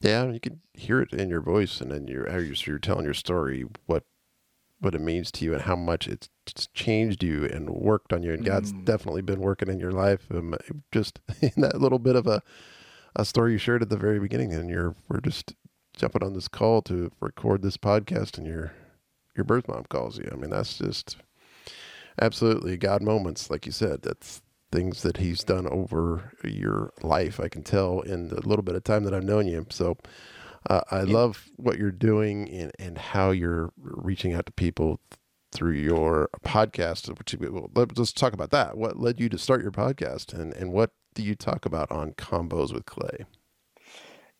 [0.00, 3.64] Yeah, you can hear it in your voice and how you're, you're telling your story,
[3.86, 4.02] what
[4.80, 6.28] what it means to you and how much it's
[6.74, 8.32] changed you and worked on you.
[8.32, 8.84] And God's mm.
[8.84, 10.26] definitely been working in your life.
[10.30, 10.54] Um,
[10.92, 12.42] just in that little bit of a,
[13.16, 15.54] a story you shared at the very beginning, and you're we're just
[15.96, 18.72] jumping on this call to record this podcast, and your
[19.36, 20.28] your birth mom calls you.
[20.32, 21.16] I mean, that's just
[22.20, 24.02] absolutely God moments, like you said.
[24.02, 27.38] That's things that He's done over your life.
[27.40, 29.66] I can tell in the little bit of time that I've known you.
[29.70, 29.96] So
[30.68, 31.12] uh, I yeah.
[31.12, 35.00] love what you're doing and, and how you're reaching out to people
[35.52, 37.08] through your podcast.
[37.18, 38.76] Which well, let's talk about that.
[38.76, 42.12] What led you to start your podcast, and and what do you talk about on
[42.12, 43.26] Convos with Clay?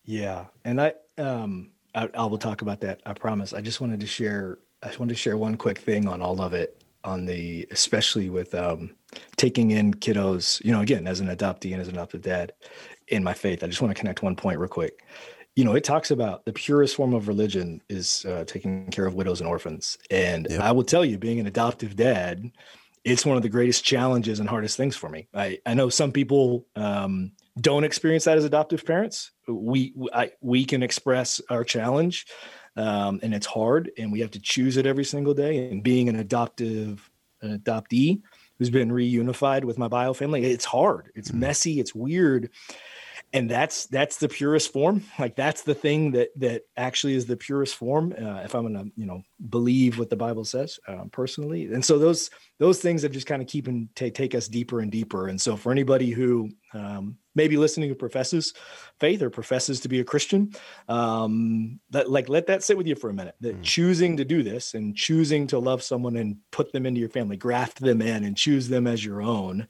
[0.03, 3.01] Yeah, and I um I, I will talk about that.
[3.05, 3.53] I promise.
[3.53, 4.59] I just wanted to share.
[4.83, 8.29] I just wanted to share one quick thing on all of it on the especially
[8.29, 8.95] with um,
[9.37, 12.51] taking in kiddos you know again as an adoptee and as an adoptive dad
[13.09, 15.03] in my faith i just want to connect one point real quick
[15.55, 19.15] you know, it talks about the purest form of religion is uh, taking care of
[19.15, 19.97] widows and orphans.
[20.11, 20.59] And yep.
[20.59, 22.51] I will tell you, being an adoptive dad,
[23.05, 25.27] it's one of the greatest challenges and hardest things for me.
[25.33, 29.31] I, I know some people um, don't experience that as adoptive parents.
[29.47, 32.25] We I, we can express our challenge,
[32.75, 35.69] um, and it's hard, and we have to choose it every single day.
[35.69, 37.09] And being an adoptive
[37.41, 38.21] an adoptee
[38.57, 41.11] who's been reunified with my bio family, it's hard.
[41.15, 41.35] It's mm.
[41.35, 41.79] messy.
[41.79, 42.49] It's weird
[43.35, 45.03] and that's that's the purest form.
[45.19, 48.85] Like that's the thing that that actually is the purest form uh, if i'm gonna
[48.95, 51.65] you know believe what the bible says um, personally.
[51.65, 54.79] And so those those things that just kind of keep and t- take us deeper
[54.79, 55.27] and deeper.
[55.27, 58.53] And so for anybody who um, maybe listening who professes
[59.01, 60.53] faith or professes to be a christian
[60.87, 63.35] um, that like let that sit with you for a minute.
[63.41, 63.63] That mm.
[63.63, 67.35] choosing to do this and choosing to love someone and put them into your family
[67.35, 69.67] graft them in and choose them as your own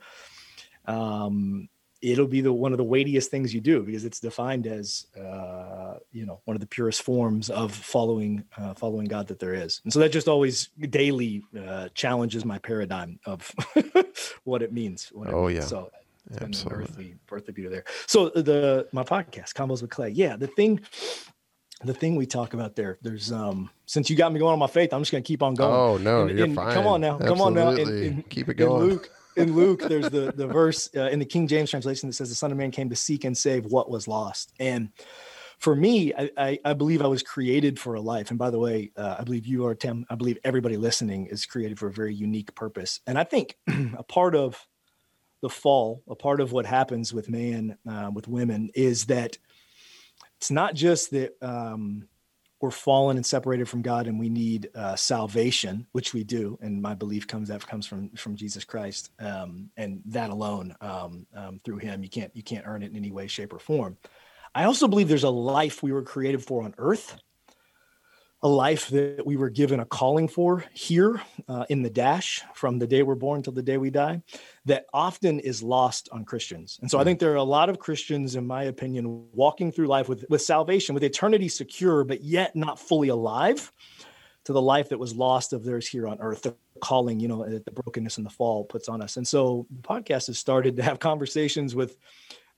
[0.87, 1.67] um,
[2.01, 5.95] it'll be the one of the weightiest things you do because it's defined as uh,
[6.11, 9.81] you know one of the purest forms of following uh, following God that there is,
[9.83, 13.51] and so that just always daily uh, challenges my paradigm of
[14.43, 15.09] what it means.
[15.13, 15.63] What oh it means.
[15.63, 15.67] yeah.
[15.69, 15.91] So
[16.27, 16.83] It's been Absolutely.
[16.83, 17.83] an earthly, earthly beauty there.
[18.07, 20.09] So the my podcast, Convos with Clay.
[20.09, 20.79] Yeah, the thing,
[21.83, 22.97] the thing we talk about there.
[23.01, 25.53] There's um since you got me going on my faith, I'm just gonna keep on
[25.55, 25.73] going.
[25.73, 26.73] Oh no, And- you're and fine.
[26.73, 27.69] Come on now, come on now.
[27.71, 28.07] Absolutely.
[28.07, 28.81] in- Keep it in going.
[28.89, 32.29] Luke, in Luke, there's the the verse uh, in the King James translation that says,
[32.29, 34.89] "The Son of Man came to seek and save what was lost." And
[35.59, 38.29] for me, I, I, I believe I was created for a life.
[38.29, 40.05] And by the way, uh, I believe you are Tim.
[40.09, 42.99] I believe everybody listening is created for a very unique purpose.
[43.07, 43.57] And I think
[43.97, 44.67] a part of
[45.41, 49.37] the fall, a part of what happens with man, uh, with women, is that
[50.37, 52.07] it's not just that um,
[52.61, 56.57] we're fallen and separated from God, and we need uh, salvation, which we do.
[56.61, 61.27] And my belief comes that comes from from Jesus Christ, um, and that alone um,
[61.35, 62.03] um, through Him.
[62.03, 63.97] You can't you can't earn it in any way, shape, or form.
[64.53, 67.17] I also believe there's a life we were created for on Earth,
[68.41, 72.77] a life that we were given a calling for here uh, in the dash from
[72.77, 74.21] the day we're born till the day we die
[74.65, 76.77] that often is lost on Christians.
[76.81, 79.87] And so I think there are a lot of Christians, in my opinion, walking through
[79.87, 83.71] life with, with salvation, with eternity secure, but yet not fully alive
[84.43, 87.49] to the life that was lost of theirs here on earth, the calling, you know,
[87.49, 89.17] that the brokenness and the fall puts on us.
[89.17, 91.97] And so the podcast has started to have conversations with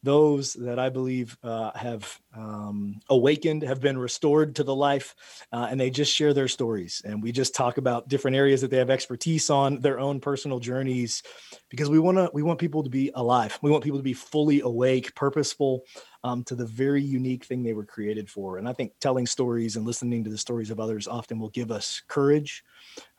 [0.03, 5.15] those that I believe uh, have um, awakened, have been restored to the life,
[5.51, 7.01] uh, and they just share their stories.
[7.03, 10.59] And we just talk about different areas that they have expertise on, their own personal
[10.59, 11.23] journeys,
[11.69, 13.57] because we want to we want people to be alive.
[13.61, 15.83] We want people to be fully awake, purposeful
[16.23, 18.57] um, to the very unique thing they were created for.
[18.57, 21.71] And I think telling stories and listening to the stories of others often will give
[21.71, 22.63] us courage.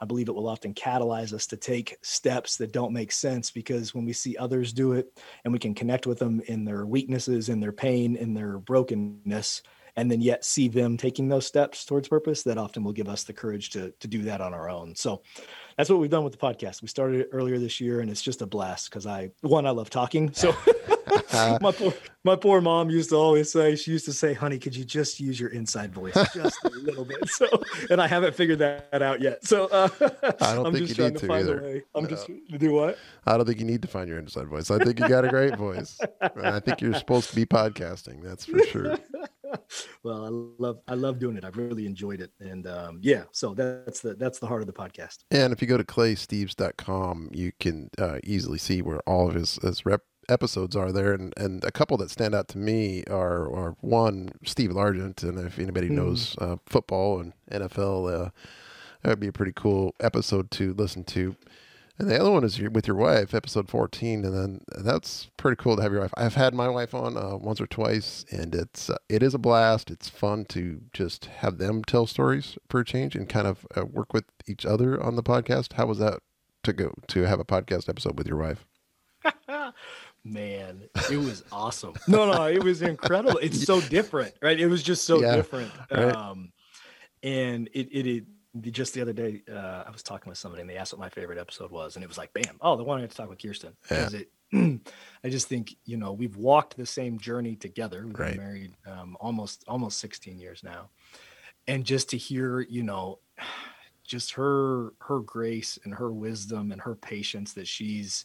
[0.00, 3.94] I believe it will often catalyze us to take steps that don't make sense because
[3.94, 7.48] when we see others do it and we can connect with them in their weaknesses,
[7.48, 9.62] in their pain, in their brokenness,
[9.96, 13.24] and then yet see them taking those steps towards purpose, that often will give us
[13.24, 14.94] the courage to, to do that on our own.
[14.94, 15.22] So
[15.78, 16.82] that's what we've done with the podcast.
[16.82, 19.70] We started it earlier this year and it's just a blast because I, one, I
[19.70, 20.32] love talking.
[20.34, 20.54] So
[21.60, 24.74] my poor, my poor mom used to always say, she used to say, honey, could
[24.74, 27.28] you just use your inside voice just a little bit?
[27.28, 27.46] So,
[27.90, 29.44] and I haven't figured that out yet.
[29.46, 29.88] So uh,
[30.40, 31.60] I don't I'm think just you trying need to to find either.
[31.60, 31.82] a way.
[31.94, 32.10] I'm No.
[32.10, 32.98] just do what?
[33.26, 34.70] I don't think you need to find your inside voice.
[34.70, 35.98] I think you got a great voice.
[36.20, 38.22] I think you're supposed to be podcasting.
[38.22, 38.98] That's for sure.
[40.02, 40.28] well, I
[40.62, 41.44] love, I love doing it.
[41.44, 42.32] I've really enjoyed it.
[42.40, 45.24] And um, yeah, so that's the, that's the heart of the podcast.
[45.30, 49.56] And if you go to claysteves.com, you can uh, easily see where all of his,
[49.62, 51.12] his rep episodes are there.
[51.14, 55.22] And, and a couple that stand out to me are, are one, Steve Largent.
[55.22, 55.92] And if anybody Mhm.
[55.92, 58.30] knows uh, football and NFL, uh,
[59.02, 61.36] that would be a pretty cool episode to listen to.
[61.98, 64.24] And the other one is your, with your wife, episode 14.
[64.24, 66.14] And then that's pretty cool to have your wife.
[66.16, 69.38] I've had my wife on uh, once or twice, and it's uh, it is a
[69.38, 69.90] blast.
[69.90, 73.84] It's fun to just have them tell stories for a change and kind of uh,
[73.84, 75.72] work with each other on the podcast.
[75.72, 76.20] How was that
[76.62, 78.64] to go to have a podcast episode with your wife?
[80.24, 81.94] Man, it was awesome.
[82.08, 83.38] No, no, it was incredible.
[83.42, 84.58] It's so different, right?
[84.58, 85.72] It was just so Yeah, different.
[85.90, 86.14] right.
[86.14, 86.52] Um,
[87.22, 88.24] and it, it, it,
[88.62, 91.08] just the other day, uh, I was talking with somebody and they asked what my
[91.08, 93.28] favorite episode was, and it was like, bam, oh, the one I had to talk
[93.28, 93.76] with Kirsten.
[93.90, 94.08] Yeah.
[94.12, 94.30] It,
[95.24, 98.06] I just think you know we've walked the same journey together.
[98.06, 98.36] We've Right.
[98.36, 100.90] been married um, almost almost 16 years now,
[101.66, 103.20] and just to hear you know,
[104.04, 108.24] just her her grace and her wisdom and her patience that she's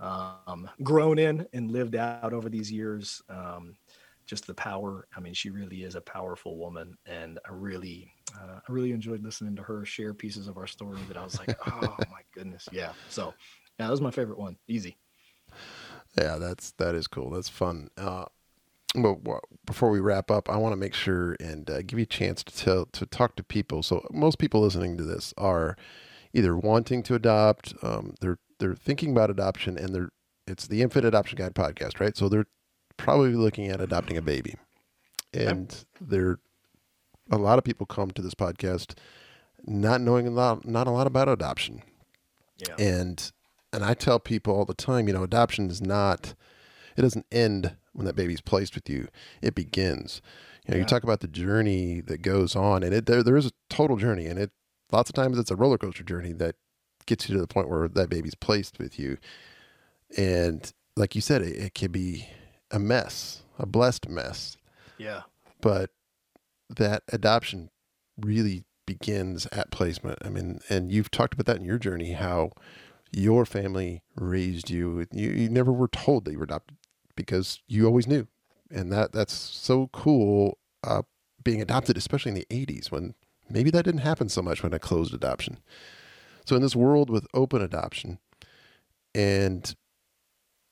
[0.00, 3.22] um, grown in and lived out over these years.
[3.28, 3.76] Um,
[4.26, 5.06] just the power.
[5.16, 9.22] I mean, she really is a powerful woman, and I really, uh, I really enjoyed
[9.22, 10.98] listening to her share pieces of our story.
[11.08, 12.92] That I was like, oh my goodness, yeah.
[13.08, 13.34] So,
[13.78, 14.56] yeah, that was my favorite one.
[14.68, 14.96] Easy.
[16.18, 17.30] Yeah, that's that is cool.
[17.30, 17.88] That's fun.
[17.96, 18.24] Uh,
[18.94, 19.18] but
[19.64, 22.42] before we wrap up, I want to make sure and uh, give you a chance
[22.44, 23.82] to tell to talk to people.
[23.82, 25.76] So most people listening to this are
[26.34, 30.10] either wanting to adopt, um, they're they're thinking about adoption, and they're
[30.46, 32.16] it's the Infant Adoption Guide podcast, right?
[32.16, 32.46] So they're
[32.96, 34.56] probably looking at adopting a baby,
[35.32, 36.38] and they're
[37.30, 38.94] a lot of people come to this podcast
[39.64, 41.82] not knowing a lot, not a lot about adoption
[42.58, 42.74] Yeah.
[42.78, 43.32] and
[43.72, 46.34] and I tell people all the time, you know, adoption is not
[46.96, 49.08] it doesn't end when that baby's placed with you.
[49.40, 50.20] It begins.
[50.66, 53.46] You know, you talk about the journey that goes on and it there there is
[53.46, 54.50] a total journey and it
[54.90, 56.56] lots of times it's a roller coaster journey that
[57.06, 59.16] gets you to the point where that baby's placed with you.
[60.16, 62.28] And like you said, it, it can be
[62.70, 64.56] a mess, a blessed mess
[64.98, 65.22] yeah.
[65.60, 65.90] but
[66.76, 67.70] that adoption
[68.20, 70.18] really begins at placement.
[70.24, 72.50] I mean, and you've talked about that in your journey, how
[73.10, 75.06] your family raised you.
[75.12, 76.76] You, you never were told that you were adopted
[77.16, 78.26] because you always knew,
[78.70, 80.58] and that that's so cool.
[80.84, 81.02] Uh,
[81.44, 83.14] being adopted, especially in the '80s, when
[83.48, 85.58] maybe that didn't happen so much when I closed adoption.
[86.46, 88.18] So in this world with open adoption,
[89.14, 89.74] and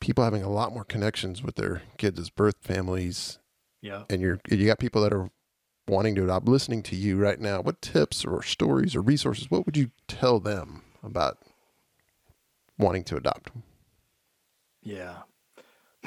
[0.00, 3.38] people having a lot more connections with their kids' birth families,
[3.82, 4.04] Yeah.
[4.08, 5.30] and you're you got people that are
[5.88, 6.46] wanting to adopt.
[6.46, 9.50] Listening to you right now, what tips or stories or resources?
[9.50, 11.38] What would you tell them about
[12.78, 13.50] wanting to adopt?
[14.82, 15.18] Yeah.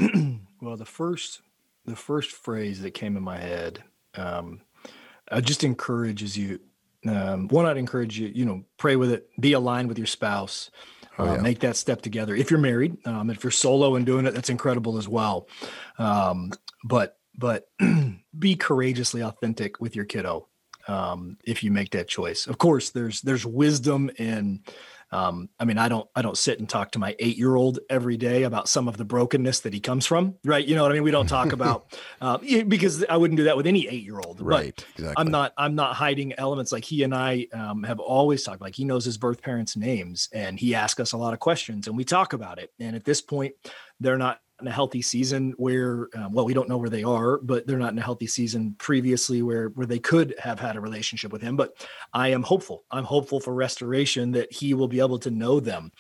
[0.62, 1.42] well, the first
[1.86, 3.84] the first phrase that came in my head,
[4.16, 4.62] um,
[5.32, 6.60] I just encourages you.
[7.06, 10.72] Um, one, I'd encourage you, you know, pray with it, be aligned with your spouse,
[11.20, 11.42] Oh, uh, yeah.
[11.42, 12.34] make that step together.
[12.34, 15.48] If you're married, um, if you're solo and doing it, that's incredible as well.
[16.00, 16.52] Um,
[16.86, 17.68] but but
[18.38, 20.48] be courageously authentic with your kiddo
[20.88, 22.48] um, if you make that choice.
[22.48, 24.62] Of course, there's there's wisdom in.
[25.12, 27.78] Um, I mean, I don't I don't sit and talk to my eight year old
[27.88, 30.66] every day about some of the brokenness that he comes from, right?
[30.66, 31.04] You know what I mean?
[31.04, 34.42] We don't talk about uh, because I wouldn't do that with any eight year old,
[34.42, 34.84] Right.
[34.96, 35.14] Exactly.
[35.16, 38.74] I'm not I'm not hiding elements like he and I um, have always talked like
[38.74, 41.96] he knows his birth parents' names and he asks us a lot of questions and
[41.96, 42.72] we talk about it.
[42.80, 43.54] And at this point,
[44.00, 47.38] they're not in a healthy season where um, well we don't know where they are,
[47.40, 50.82] but they're not in a healthy season previously where where they could have had a
[50.82, 51.56] relationship with him.
[51.56, 51.76] But
[52.14, 52.84] I am hopeful.
[52.90, 55.92] I'm hopeful for restoration that he will be able to know them,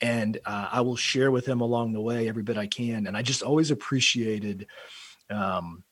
[0.00, 3.06] and uh, I will share with him along the way every bit I can.
[3.06, 4.66] And I just always appreciated.
[5.30, 5.84] Um,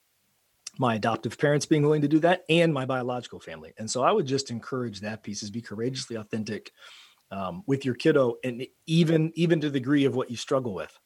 [0.79, 3.75] my adoptive parents being willing to do that and my biological family.
[3.77, 6.73] And so I would just encourage that piece is be courageously authentic
[7.31, 10.97] um, with your kiddo and even even to the degree of what you struggle with.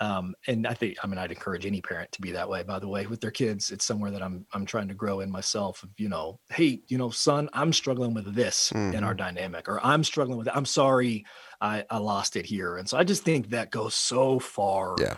[0.00, 2.78] Um, and I think I mean I'd encourage any parent to be that way, by
[2.78, 3.70] the way, with their kids.
[3.70, 6.96] It's somewhere that I'm I'm trying to grow in myself of, you know, hey, you
[6.96, 11.26] know, son, I'm struggling with this in our dynamic, or I'm struggling with I'm sorry
[11.60, 12.78] I, I lost it here.
[12.78, 15.16] And so I just think that goes so far Yeah.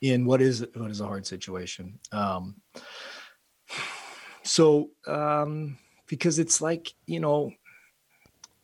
[0.00, 2.00] in what is what is a hard situation.
[2.10, 2.56] Um,
[4.42, 7.52] so um, because it's like you know,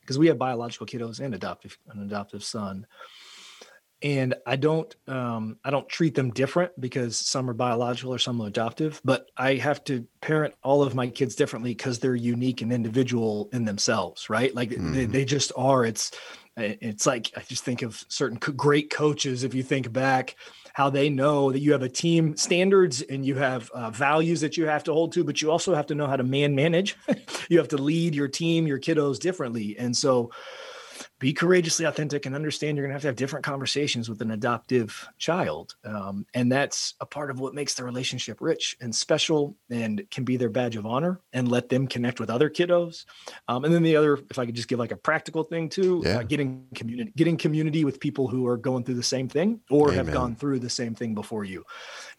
[0.01, 2.87] because we have biological kiddos and adoptive an adoptive son,
[4.03, 8.41] and I don't um, I don't treat them different because some are biological or some
[8.41, 12.63] are adoptive, but I have to parent all of my kids differently because they're unique
[12.63, 14.55] and individual in themselves, right?
[14.55, 14.77] Like they,
[15.07, 15.13] Mhm.
[15.13, 15.85] they just are.
[15.85, 16.11] It's
[16.57, 19.43] it's like I just think of certain co- great coaches.
[19.43, 20.37] If you think back,
[20.75, 24.57] how they know that you have a team standards and you have uh, values that
[24.59, 26.97] you have to hold to, but you also have to know how to man manage.
[27.49, 30.31] you have to lead your team, your kiddos differently, and so
[31.23, 34.33] be courageously authentic and understand you're going to have to have different conversations with an
[34.33, 35.77] adoptive child.
[35.85, 40.25] Um, and that's a part of what makes the relationship rich and special and can
[40.25, 43.05] be their badge of honor and let them connect with other kiddos.
[43.47, 46.03] Um, and then the other, if I could just give like a practical thing too,
[46.05, 46.19] Yeah.
[46.19, 49.93] uh, getting community, getting community with people who are going through the same thing or
[49.93, 51.65] have gone through the same thing before you,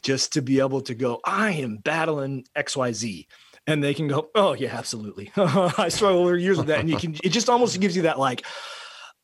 [0.02, 3.28] just to be able to go, I am battling X, Y, Z
[3.68, 5.32] and they can go, oh yeah, absolutely.
[5.38, 7.16] I struggled for years with that, and you can.
[7.24, 8.46] It just almost gives you that like,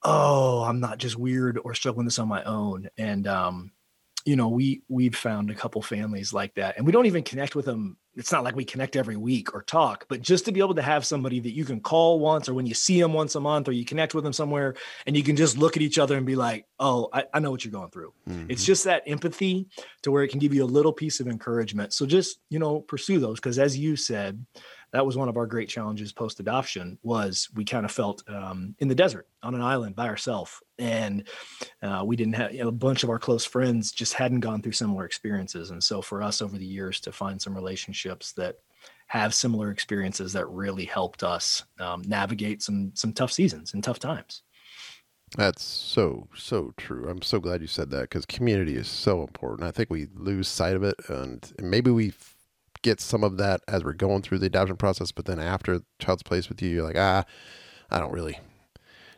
[0.03, 2.89] oh, I'm not just weird or struggling this on my own.
[2.97, 3.71] And um,
[4.25, 7.55] you know, we we've found a couple families like that, and we don't even connect
[7.55, 7.97] with them.
[8.15, 10.81] It's not like we connect every week or talk, but just to be able to
[10.81, 13.69] have somebody that you can call once, or when you see them once a month,
[13.69, 14.75] or you connect with them somewhere,
[15.07, 17.49] and you can just look at each other and be like, oh, I, I know
[17.49, 18.13] what you're going through.
[18.49, 18.65] It's Mhm.
[18.65, 19.67] just that empathy
[20.01, 21.93] to where it can give you a little piece of encouragement.
[21.93, 24.45] So just, you know, pursue those because as you said,
[24.91, 28.75] that was one of our great challenges post adoption was we kind of felt um,
[28.79, 31.27] in the desert on an island by ourselves and
[31.83, 34.61] uh, we didn't have you know, a bunch of our close friends just hadn't gone
[34.61, 38.55] through similar experiences and so for us over the years to find some relationships that
[39.07, 43.99] have similar experiences that really helped us um, navigate some some tough seasons and tough
[43.99, 44.43] times
[45.37, 47.07] That's so so true.
[47.07, 49.67] I'm so glad you said that because community is so important.
[49.67, 52.13] I think we lose sight of it, and maybe we
[52.81, 55.11] get some of that as we're going through the adoption process.
[55.11, 57.25] But then after the child's placed with you, you're like, ah,
[57.89, 58.39] I don't really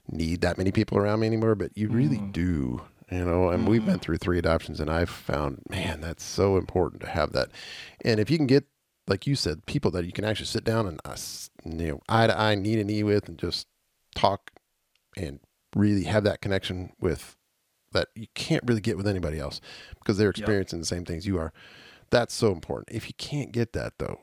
[0.10, 1.56] need that many people around me anymore.
[1.56, 2.34] But you really Mhm.
[2.34, 2.82] do,
[3.12, 3.50] you know.
[3.50, 7.34] And we've been through three adoptions, and I've found, man, that's so important to have
[7.34, 7.50] that.
[8.04, 8.66] And if you can get,
[9.08, 11.16] like you said, people that you can actually sit down and uh,
[11.66, 13.68] you know eye to eye, knee to knee with, and just
[14.16, 14.52] talk
[15.18, 15.40] and
[15.76, 17.36] really have that connection with
[17.94, 19.60] that you can't really get with anybody else
[20.00, 21.52] because they're experiencing the same things you are.
[22.12, 22.96] That's so important.
[22.96, 24.20] If you can't get that though,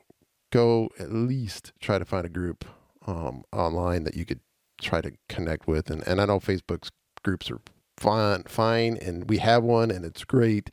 [0.51, 2.65] go at least try to find a group
[3.05, 4.41] um, online that you could
[4.81, 5.89] try to connect with.
[5.89, 6.91] And, and I know Facebook's
[7.23, 7.59] groups are
[7.97, 10.69] fine, fine, and we have one, and it's great.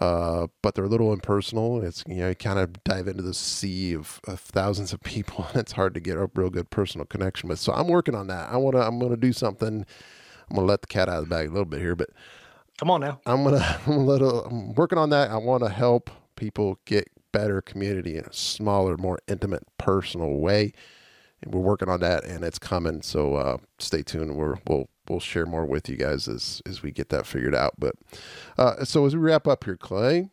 [0.00, 1.82] Uh, but they're a little impersonal.
[1.82, 5.46] It's you know you kind of dive into the sea of, of thousands of people,
[5.50, 7.60] and it's hard to get a real good personal connection with.
[7.60, 8.50] So I'm working on that.
[8.50, 8.82] I want to.
[8.82, 9.86] I'm going to do something.
[10.50, 12.10] I'm going to let the cat out of the bag a little bit here, but
[12.78, 15.30] come on now I'm gonna I'm a little I'm working on that.
[15.30, 20.72] I want to help people get better community in a smaller, more intimate, personal way.
[21.42, 23.02] And we're working on that, and it's coming.
[23.02, 24.36] So uh, stay tuned.
[24.36, 27.74] We're, we'll we'll share more with you guys as as we get that figured out.
[27.78, 27.96] But
[28.56, 30.30] uh, so as we wrap up here, Clay,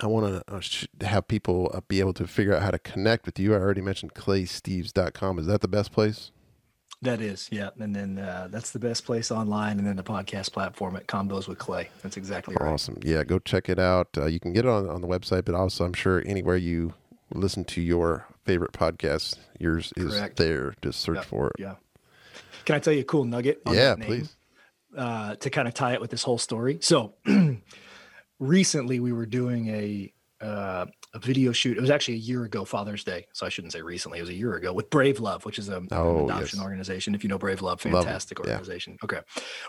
[0.00, 3.26] I want to uh, have people uh, be able to figure out how to connect
[3.26, 3.54] with you.
[3.54, 5.38] I already mentioned claysteves.com.
[5.38, 6.30] Is that the best place?
[7.02, 7.70] That is, yeah.
[7.78, 11.46] And then uh, that's the best place online, and then the podcast platform at Convos
[11.46, 11.90] with Clay.
[12.02, 12.72] That's exactly right.
[12.72, 12.98] Awesome.
[13.04, 14.08] Yeah, go check it out.
[14.16, 16.94] Uh, you can get it on, on the website, but also I'm sure anywhere you
[17.32, 20.38] listen to your favorite podcast, yours is Correct.
[20.38, 20.74] there.
[20.82, 21.52] Just search Yeah, for it.
[21.60, 21.74] Yeah.
[22.64, 23.62] Can I tell you a cool nugget?
[23.64, 24.36] on Yeah, name, please.
[24.96, 26.78] Uh, to kind of tie it with this whole story.
[26.80, 27.14] So
[28.38, 31.76] recently we were doing a uh, a video shoot.
[31.76, 33.26] It was actually a year ago, Father's Day.
[33.32, 34.18] So I shouldn't say recently.
[34.18, 36.64] It was a year ago with Brave Love, which is a, an Oh, adoption yes.
[36.64, 37.14] organization.
[37.14, 38.52] If you know Brave Love, Love fantastic yeah.
[38.52, 38.96] organization.
[39.02, 39.20] Okay.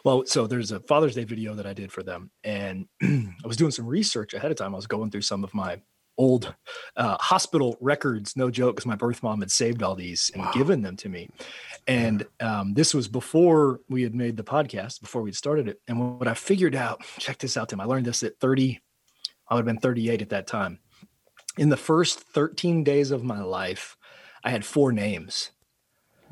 [0.05, 3.57] Well, so there's a Father's Day video that I did for them, and I was
[3.57, 4.74] doing some research ahead of time.
[4.74, 5.82] I was going through some of my
[6.17, 6.53] old
[6.97, 10.51] uh, hospital records, no joke, because my birth mom had saved all these and Wow.
[10.51, 11.30] given them to me.
[11.88, 15.80] And um, this was before we had made the podcast, before we'd started it.
[15.88, 17.80] And what I figured out, check this out, Tim.
[17.80, 18.82] I learned this at 30,
[19.50, 20.80] I would have been 38 at that time.
[21.58, 23.97] In the first 13 days of my life,
[24.43, 25.52] I had four names.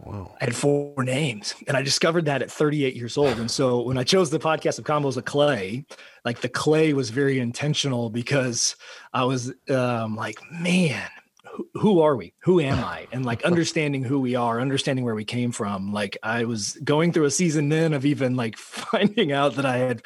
[0.03, 0.35] Wow.
[0.39, 3.39] I had four names, and I discovered that at 38 years old.
[3.39, 5.85] And so when I chose the podcast of Convos of clay,
[6.23, 8.75] like the clay was very intentional because
[9.11, 11.09] I was um, like, man,
[11.51, 12.33] who, who are we?
[12.43, 13.07] Who am I?
[13.11, 15.91] And like understanding who we are, understanding where we came from.
[15.91, 19.77] Like I was going through a season then of even like finding out that I
[19.77, 20.03] had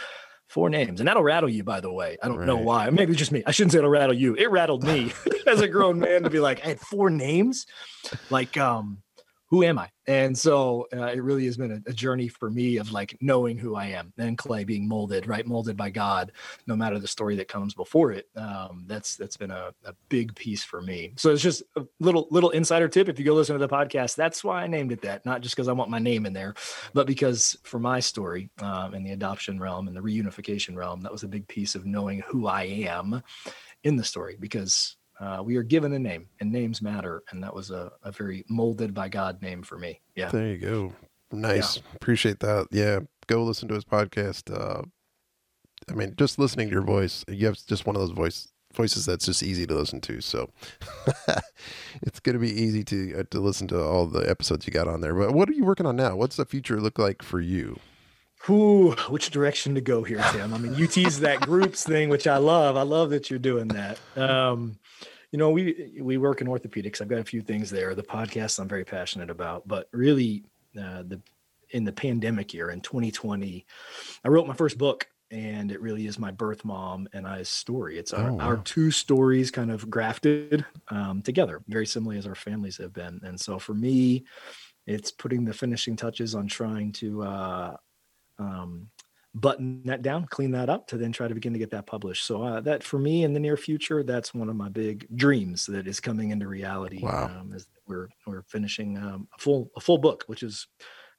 [0.52, 1.64] four names, and that'll rattle you.
[1.64, 2.89] By the way, I don't know why.
[2.89, 3.41] Maybe it's just me.
[3.45, 4.36] I shouldn't say it'll rattle you.
[4.36, 5.14] It rattled me
[5.47, 7.66] as a grown man to be like, I had four names.
[8.30, 8.97] Like, um,
[9.52, 9.89] who am I?
[10.08, 13.58] And so uh, it really has been a, a journey for me of like knowing
[13.58, 15.45] who I am and clay being molded, right?
[15.45, 16.32] Molded by God,
[16.68, 18.30] no matter the story that comes before it.
[18.38, 21.12] Um, that's that's been a, a big piece for me.
[21.18, 23.10] So it's just a little little insider tip.
[23.10, 25.54] If you go listen to the podcast, that's why I named it that, not just
[25.54, 26.56] because I want my name in there,
[26.93, 31.12] but because for my story um, in the adoption realm and the reunification realm, that
[31.12, 33.22] was a big piece of knowing who I am
[33.84, 37.24] in the story because uh, we are given a name and names matter.
[37.30, 40.01] And that was a, a very molded by God name for me.
[40.15, 40.30] Yeah.
[40.30, 40.93] There you go.
[41.32, 41.78] Nice.
[41.95, 42.67] Appreciate that.
[42.72, 43.01] Yeah.
[43.28, 44.51] Go listen to his podcast.
[44.51, 44.82] Uh,
[45.89, 49.05] I mean, just listening to your voice, you have just one of those voice voices
[49.05, 50.22] that's just easy to listen to.
[50.22, 50.49] So
[52.01, 54.88] it's going to be easy to uh, to listen to all the episodes you got
[54.88, 55.13] on there.
[55.13, 56.15] But what are you working on now?
[56.15, 57.80] What's the future look like for you?
[58.45, 60.53] Whew, which direction to go here, Tim?
[60.53, 62.76] I mean, you tease that groups thing, which I love.
[62.76, 63.99] I love that you're doing that.
[64.17, 64.80] Um,
[65.32, 67.01] you know, we we work in orthopedics.
[67.01, 67.95] I've got a few things there.
[67.95, 70.43] The podcast I'm very passionate about, but really,
[70.77, 71.21] uh, the
[71.69, 73.65] in the pandemic year in 2020,
[74.25, 77.97] I wrote my first book, and it really is my birth mom and I's story.
[77.97, 82.36] It's our, Oh, our two stories kind of grafted um, together, very similarly as our
[82.36, 83.21] families have been.
[83.23, 84.25] And so for me,
[84.86, 87.77] it's putting the finishing touches on trying to uh,
[88.38, 88.88] um,
[89.34, 92.25] button that down, clean that up to then try to begin to get that published.
[92.25, 95.65] So uh, that for me in the near future, that's one of my big dreams
[95.67, 96.99] that is coming into reality.
[97.01, 97.32] Wow.
[97.39, 100.67] Um, is that we're we're finishing um, a full a full book, which is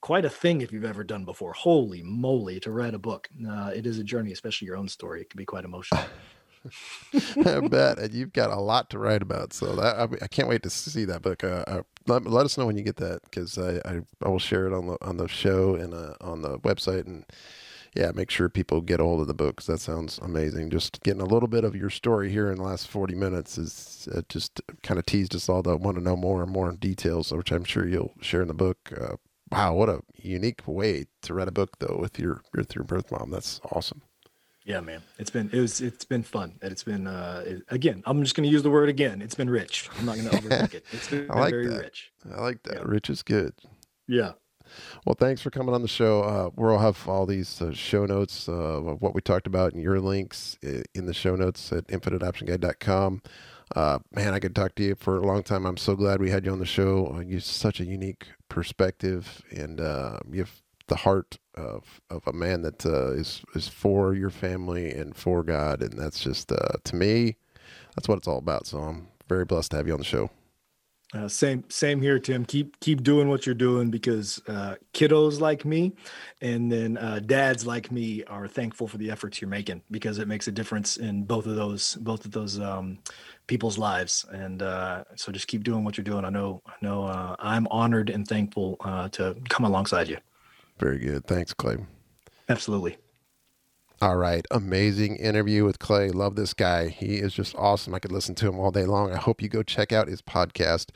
[0.00, 1.52] quite a thing if you've ever done before.
[1.52, 3.28] Holy moly, to write a book!
[3.48, 5.22] Uh, it is a journey, especially your own story.
[5.22, 6.04] It can be quite emotional.
[7.44, 9.52] I bet and you've got a lot to write about.
[9.52, 11.42] So that I, I can't wait to see that book.
[11.42, 14.38] Uh, uh, let, let us know when you get that because I, I I will
[14.38, 17.24] share it on the on the show and uh, on the website and
[17.94, 20.70] yeah, make sure people get a hold of the book that sounds amazing.
[20.70, 24.08] Just getting a little bit of your story here in the last forty minutes is
[24.14, 27.32] uh, just kind of teased us all to want to know more and more details,
[27.32, 28.78] which I'm sure you'll share in the book.
[28.98, 29.16] Uh,
[29.50, 33.10] wow, what a unique way to write a book though with your with your birth
[33.12, 33.30] mom.
[33.30, 34.02] That's awesome.
[34.64, 36.54] yeah, man, it's been it was it's been fun.
[36.62, 38.02] And it's been uh, it- again.
[38.06, 39.20] I'm just going to use the word again.
[39.20, 39.90] It's been rich.
[39.98, 40.84] I'm not going to overthink it.
[40.92, 41.80] It's been I like very that.
[41.82, 42.12] rich.
[42.34, 42.76] I like that.
[42.76, 42.82] Yeah.
[42.86, 43.52] Rich is good.
[44.08, 44.32] Yeah.
[45.04, 46.22] Well, thanks for coming on the show.
[46.22, 49.82] Uh, we'll have all these uh, show notes uh, of what we talked about and
[49.82, 53.22] your links in the show notes at infantadoptionguide.com.
[53.74, 55.64] Uh, man, I could talk to you for a long time.
[55.64, 57.14] I'm so glad we had you on the show.
[57.14, 62.26] Uh, you have such a unique perspective, and uh, you have the heart of, of
[62.26, 66.48] a man that uh, is is for your family and for God, and that's just
[66.48, 67.36] to me,
[67.96, 68.66] that's what it's all about.
[68.66, 70.30] So I'm very blessed to have you on the show.
[71.14, 72.44] Uh, same same here, Tim.
[72.44, 75.92] Keep keep doing what you're doing because uh, kiddos like me,
[76.40, 80.26] and then uh, dads like me are thankful for the efforts you're making because it
[80.26, 82.98] makes a difference in both of those both of those um,
[83.46, 84.24] people's lives.
[84.32, 86.24] And uh, so just keep doing what you're doing.
[86.24, 90.16] I know I know uh, I'm honored and thankful uh, to come alongside you.
[90.78, 91.26] Very good.
[91.26, 91.76] Thanks, Clay.
[92.48, 92.96] Absolutely.
[94.02, 94.44] All right.
[94.50, 96.10] Amazing interview with Clay.
[96.10, 96.88] Love this guy.
[96.88, 97.94] He is just awesome.
[97.94, 99.12] I could listen to him all day long.
[99.12, 100.88] I hope you go check out his podcast,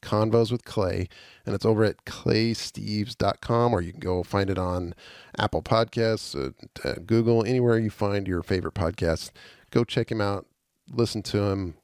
[0.00, 1.08] Convos with Clay,
[1.44, 4.94] and it's over at claysteves.com, or you can go find it on
[5.36, 9.32] Apple Podcasts, uh, uh, Google, anywhere you find your favorite podcasts.
[9.72, 10.46] Go check him out,
[10.88, 11.74] listen to him.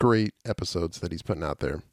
[0.00, 1.84] Great episodes that he's putting out there.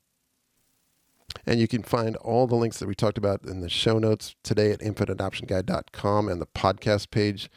[1.46, 4.34] And you can find all the links that we talked about in the show notes
[4.42, 7.52] today at infantadoptionguide.com and the podcast page.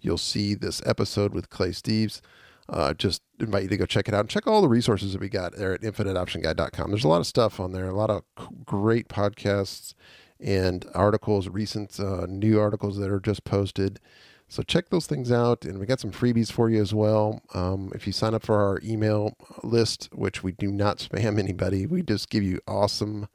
[0.00, 2.20] You'll see this episode with Clay Steves.
[2.68, 5.20] Uh, just invite you to go check it out and check all the resources that
[5.20, 6.90] we got there at infantadoptionguide.com.
[6.90, 8.24] There's a lot of stuff on there, a lot of
[8.64, 9.94] great podcasts
[10.40, 14.00] and articles, recent uh, new articles that are just posted.
[14.48, 17.42] So check those things out, and we got some freebies for you as well.
[17.54, 21.86] Um, if you sign up for our email list, which we do not spam anybody,
[21.86, 23.28] we just give you awesome,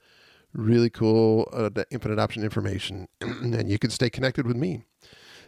[0.53, 4.83] really cool uh, infant adoption information, and you can stay connected with me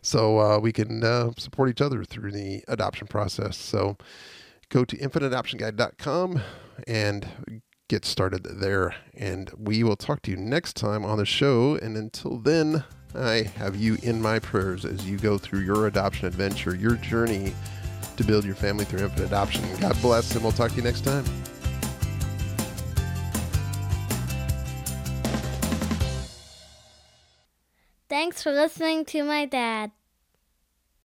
[0.04, 3.58] so uh, we can uh, support each other through the adoption process.
[3.58, 3.98] So
[4.70, 6.42] go to infantadoptionguide.com
[6.88, 7.28] and
[7.88, 8.96] get started there.
[9.16, 11.76] And we will talk to you next time on the show.
[11.76, 12.84] And until then,
[13.16, 17.54] I have you in my prayers as you go through your adoption adventure, your journey
[18.18, 19.64] to build your family through infant adoption.
[19.80, 21.24] God bless, and we'll talk to you next time.
[28.14, 29.90] Thanks for listening to my dad.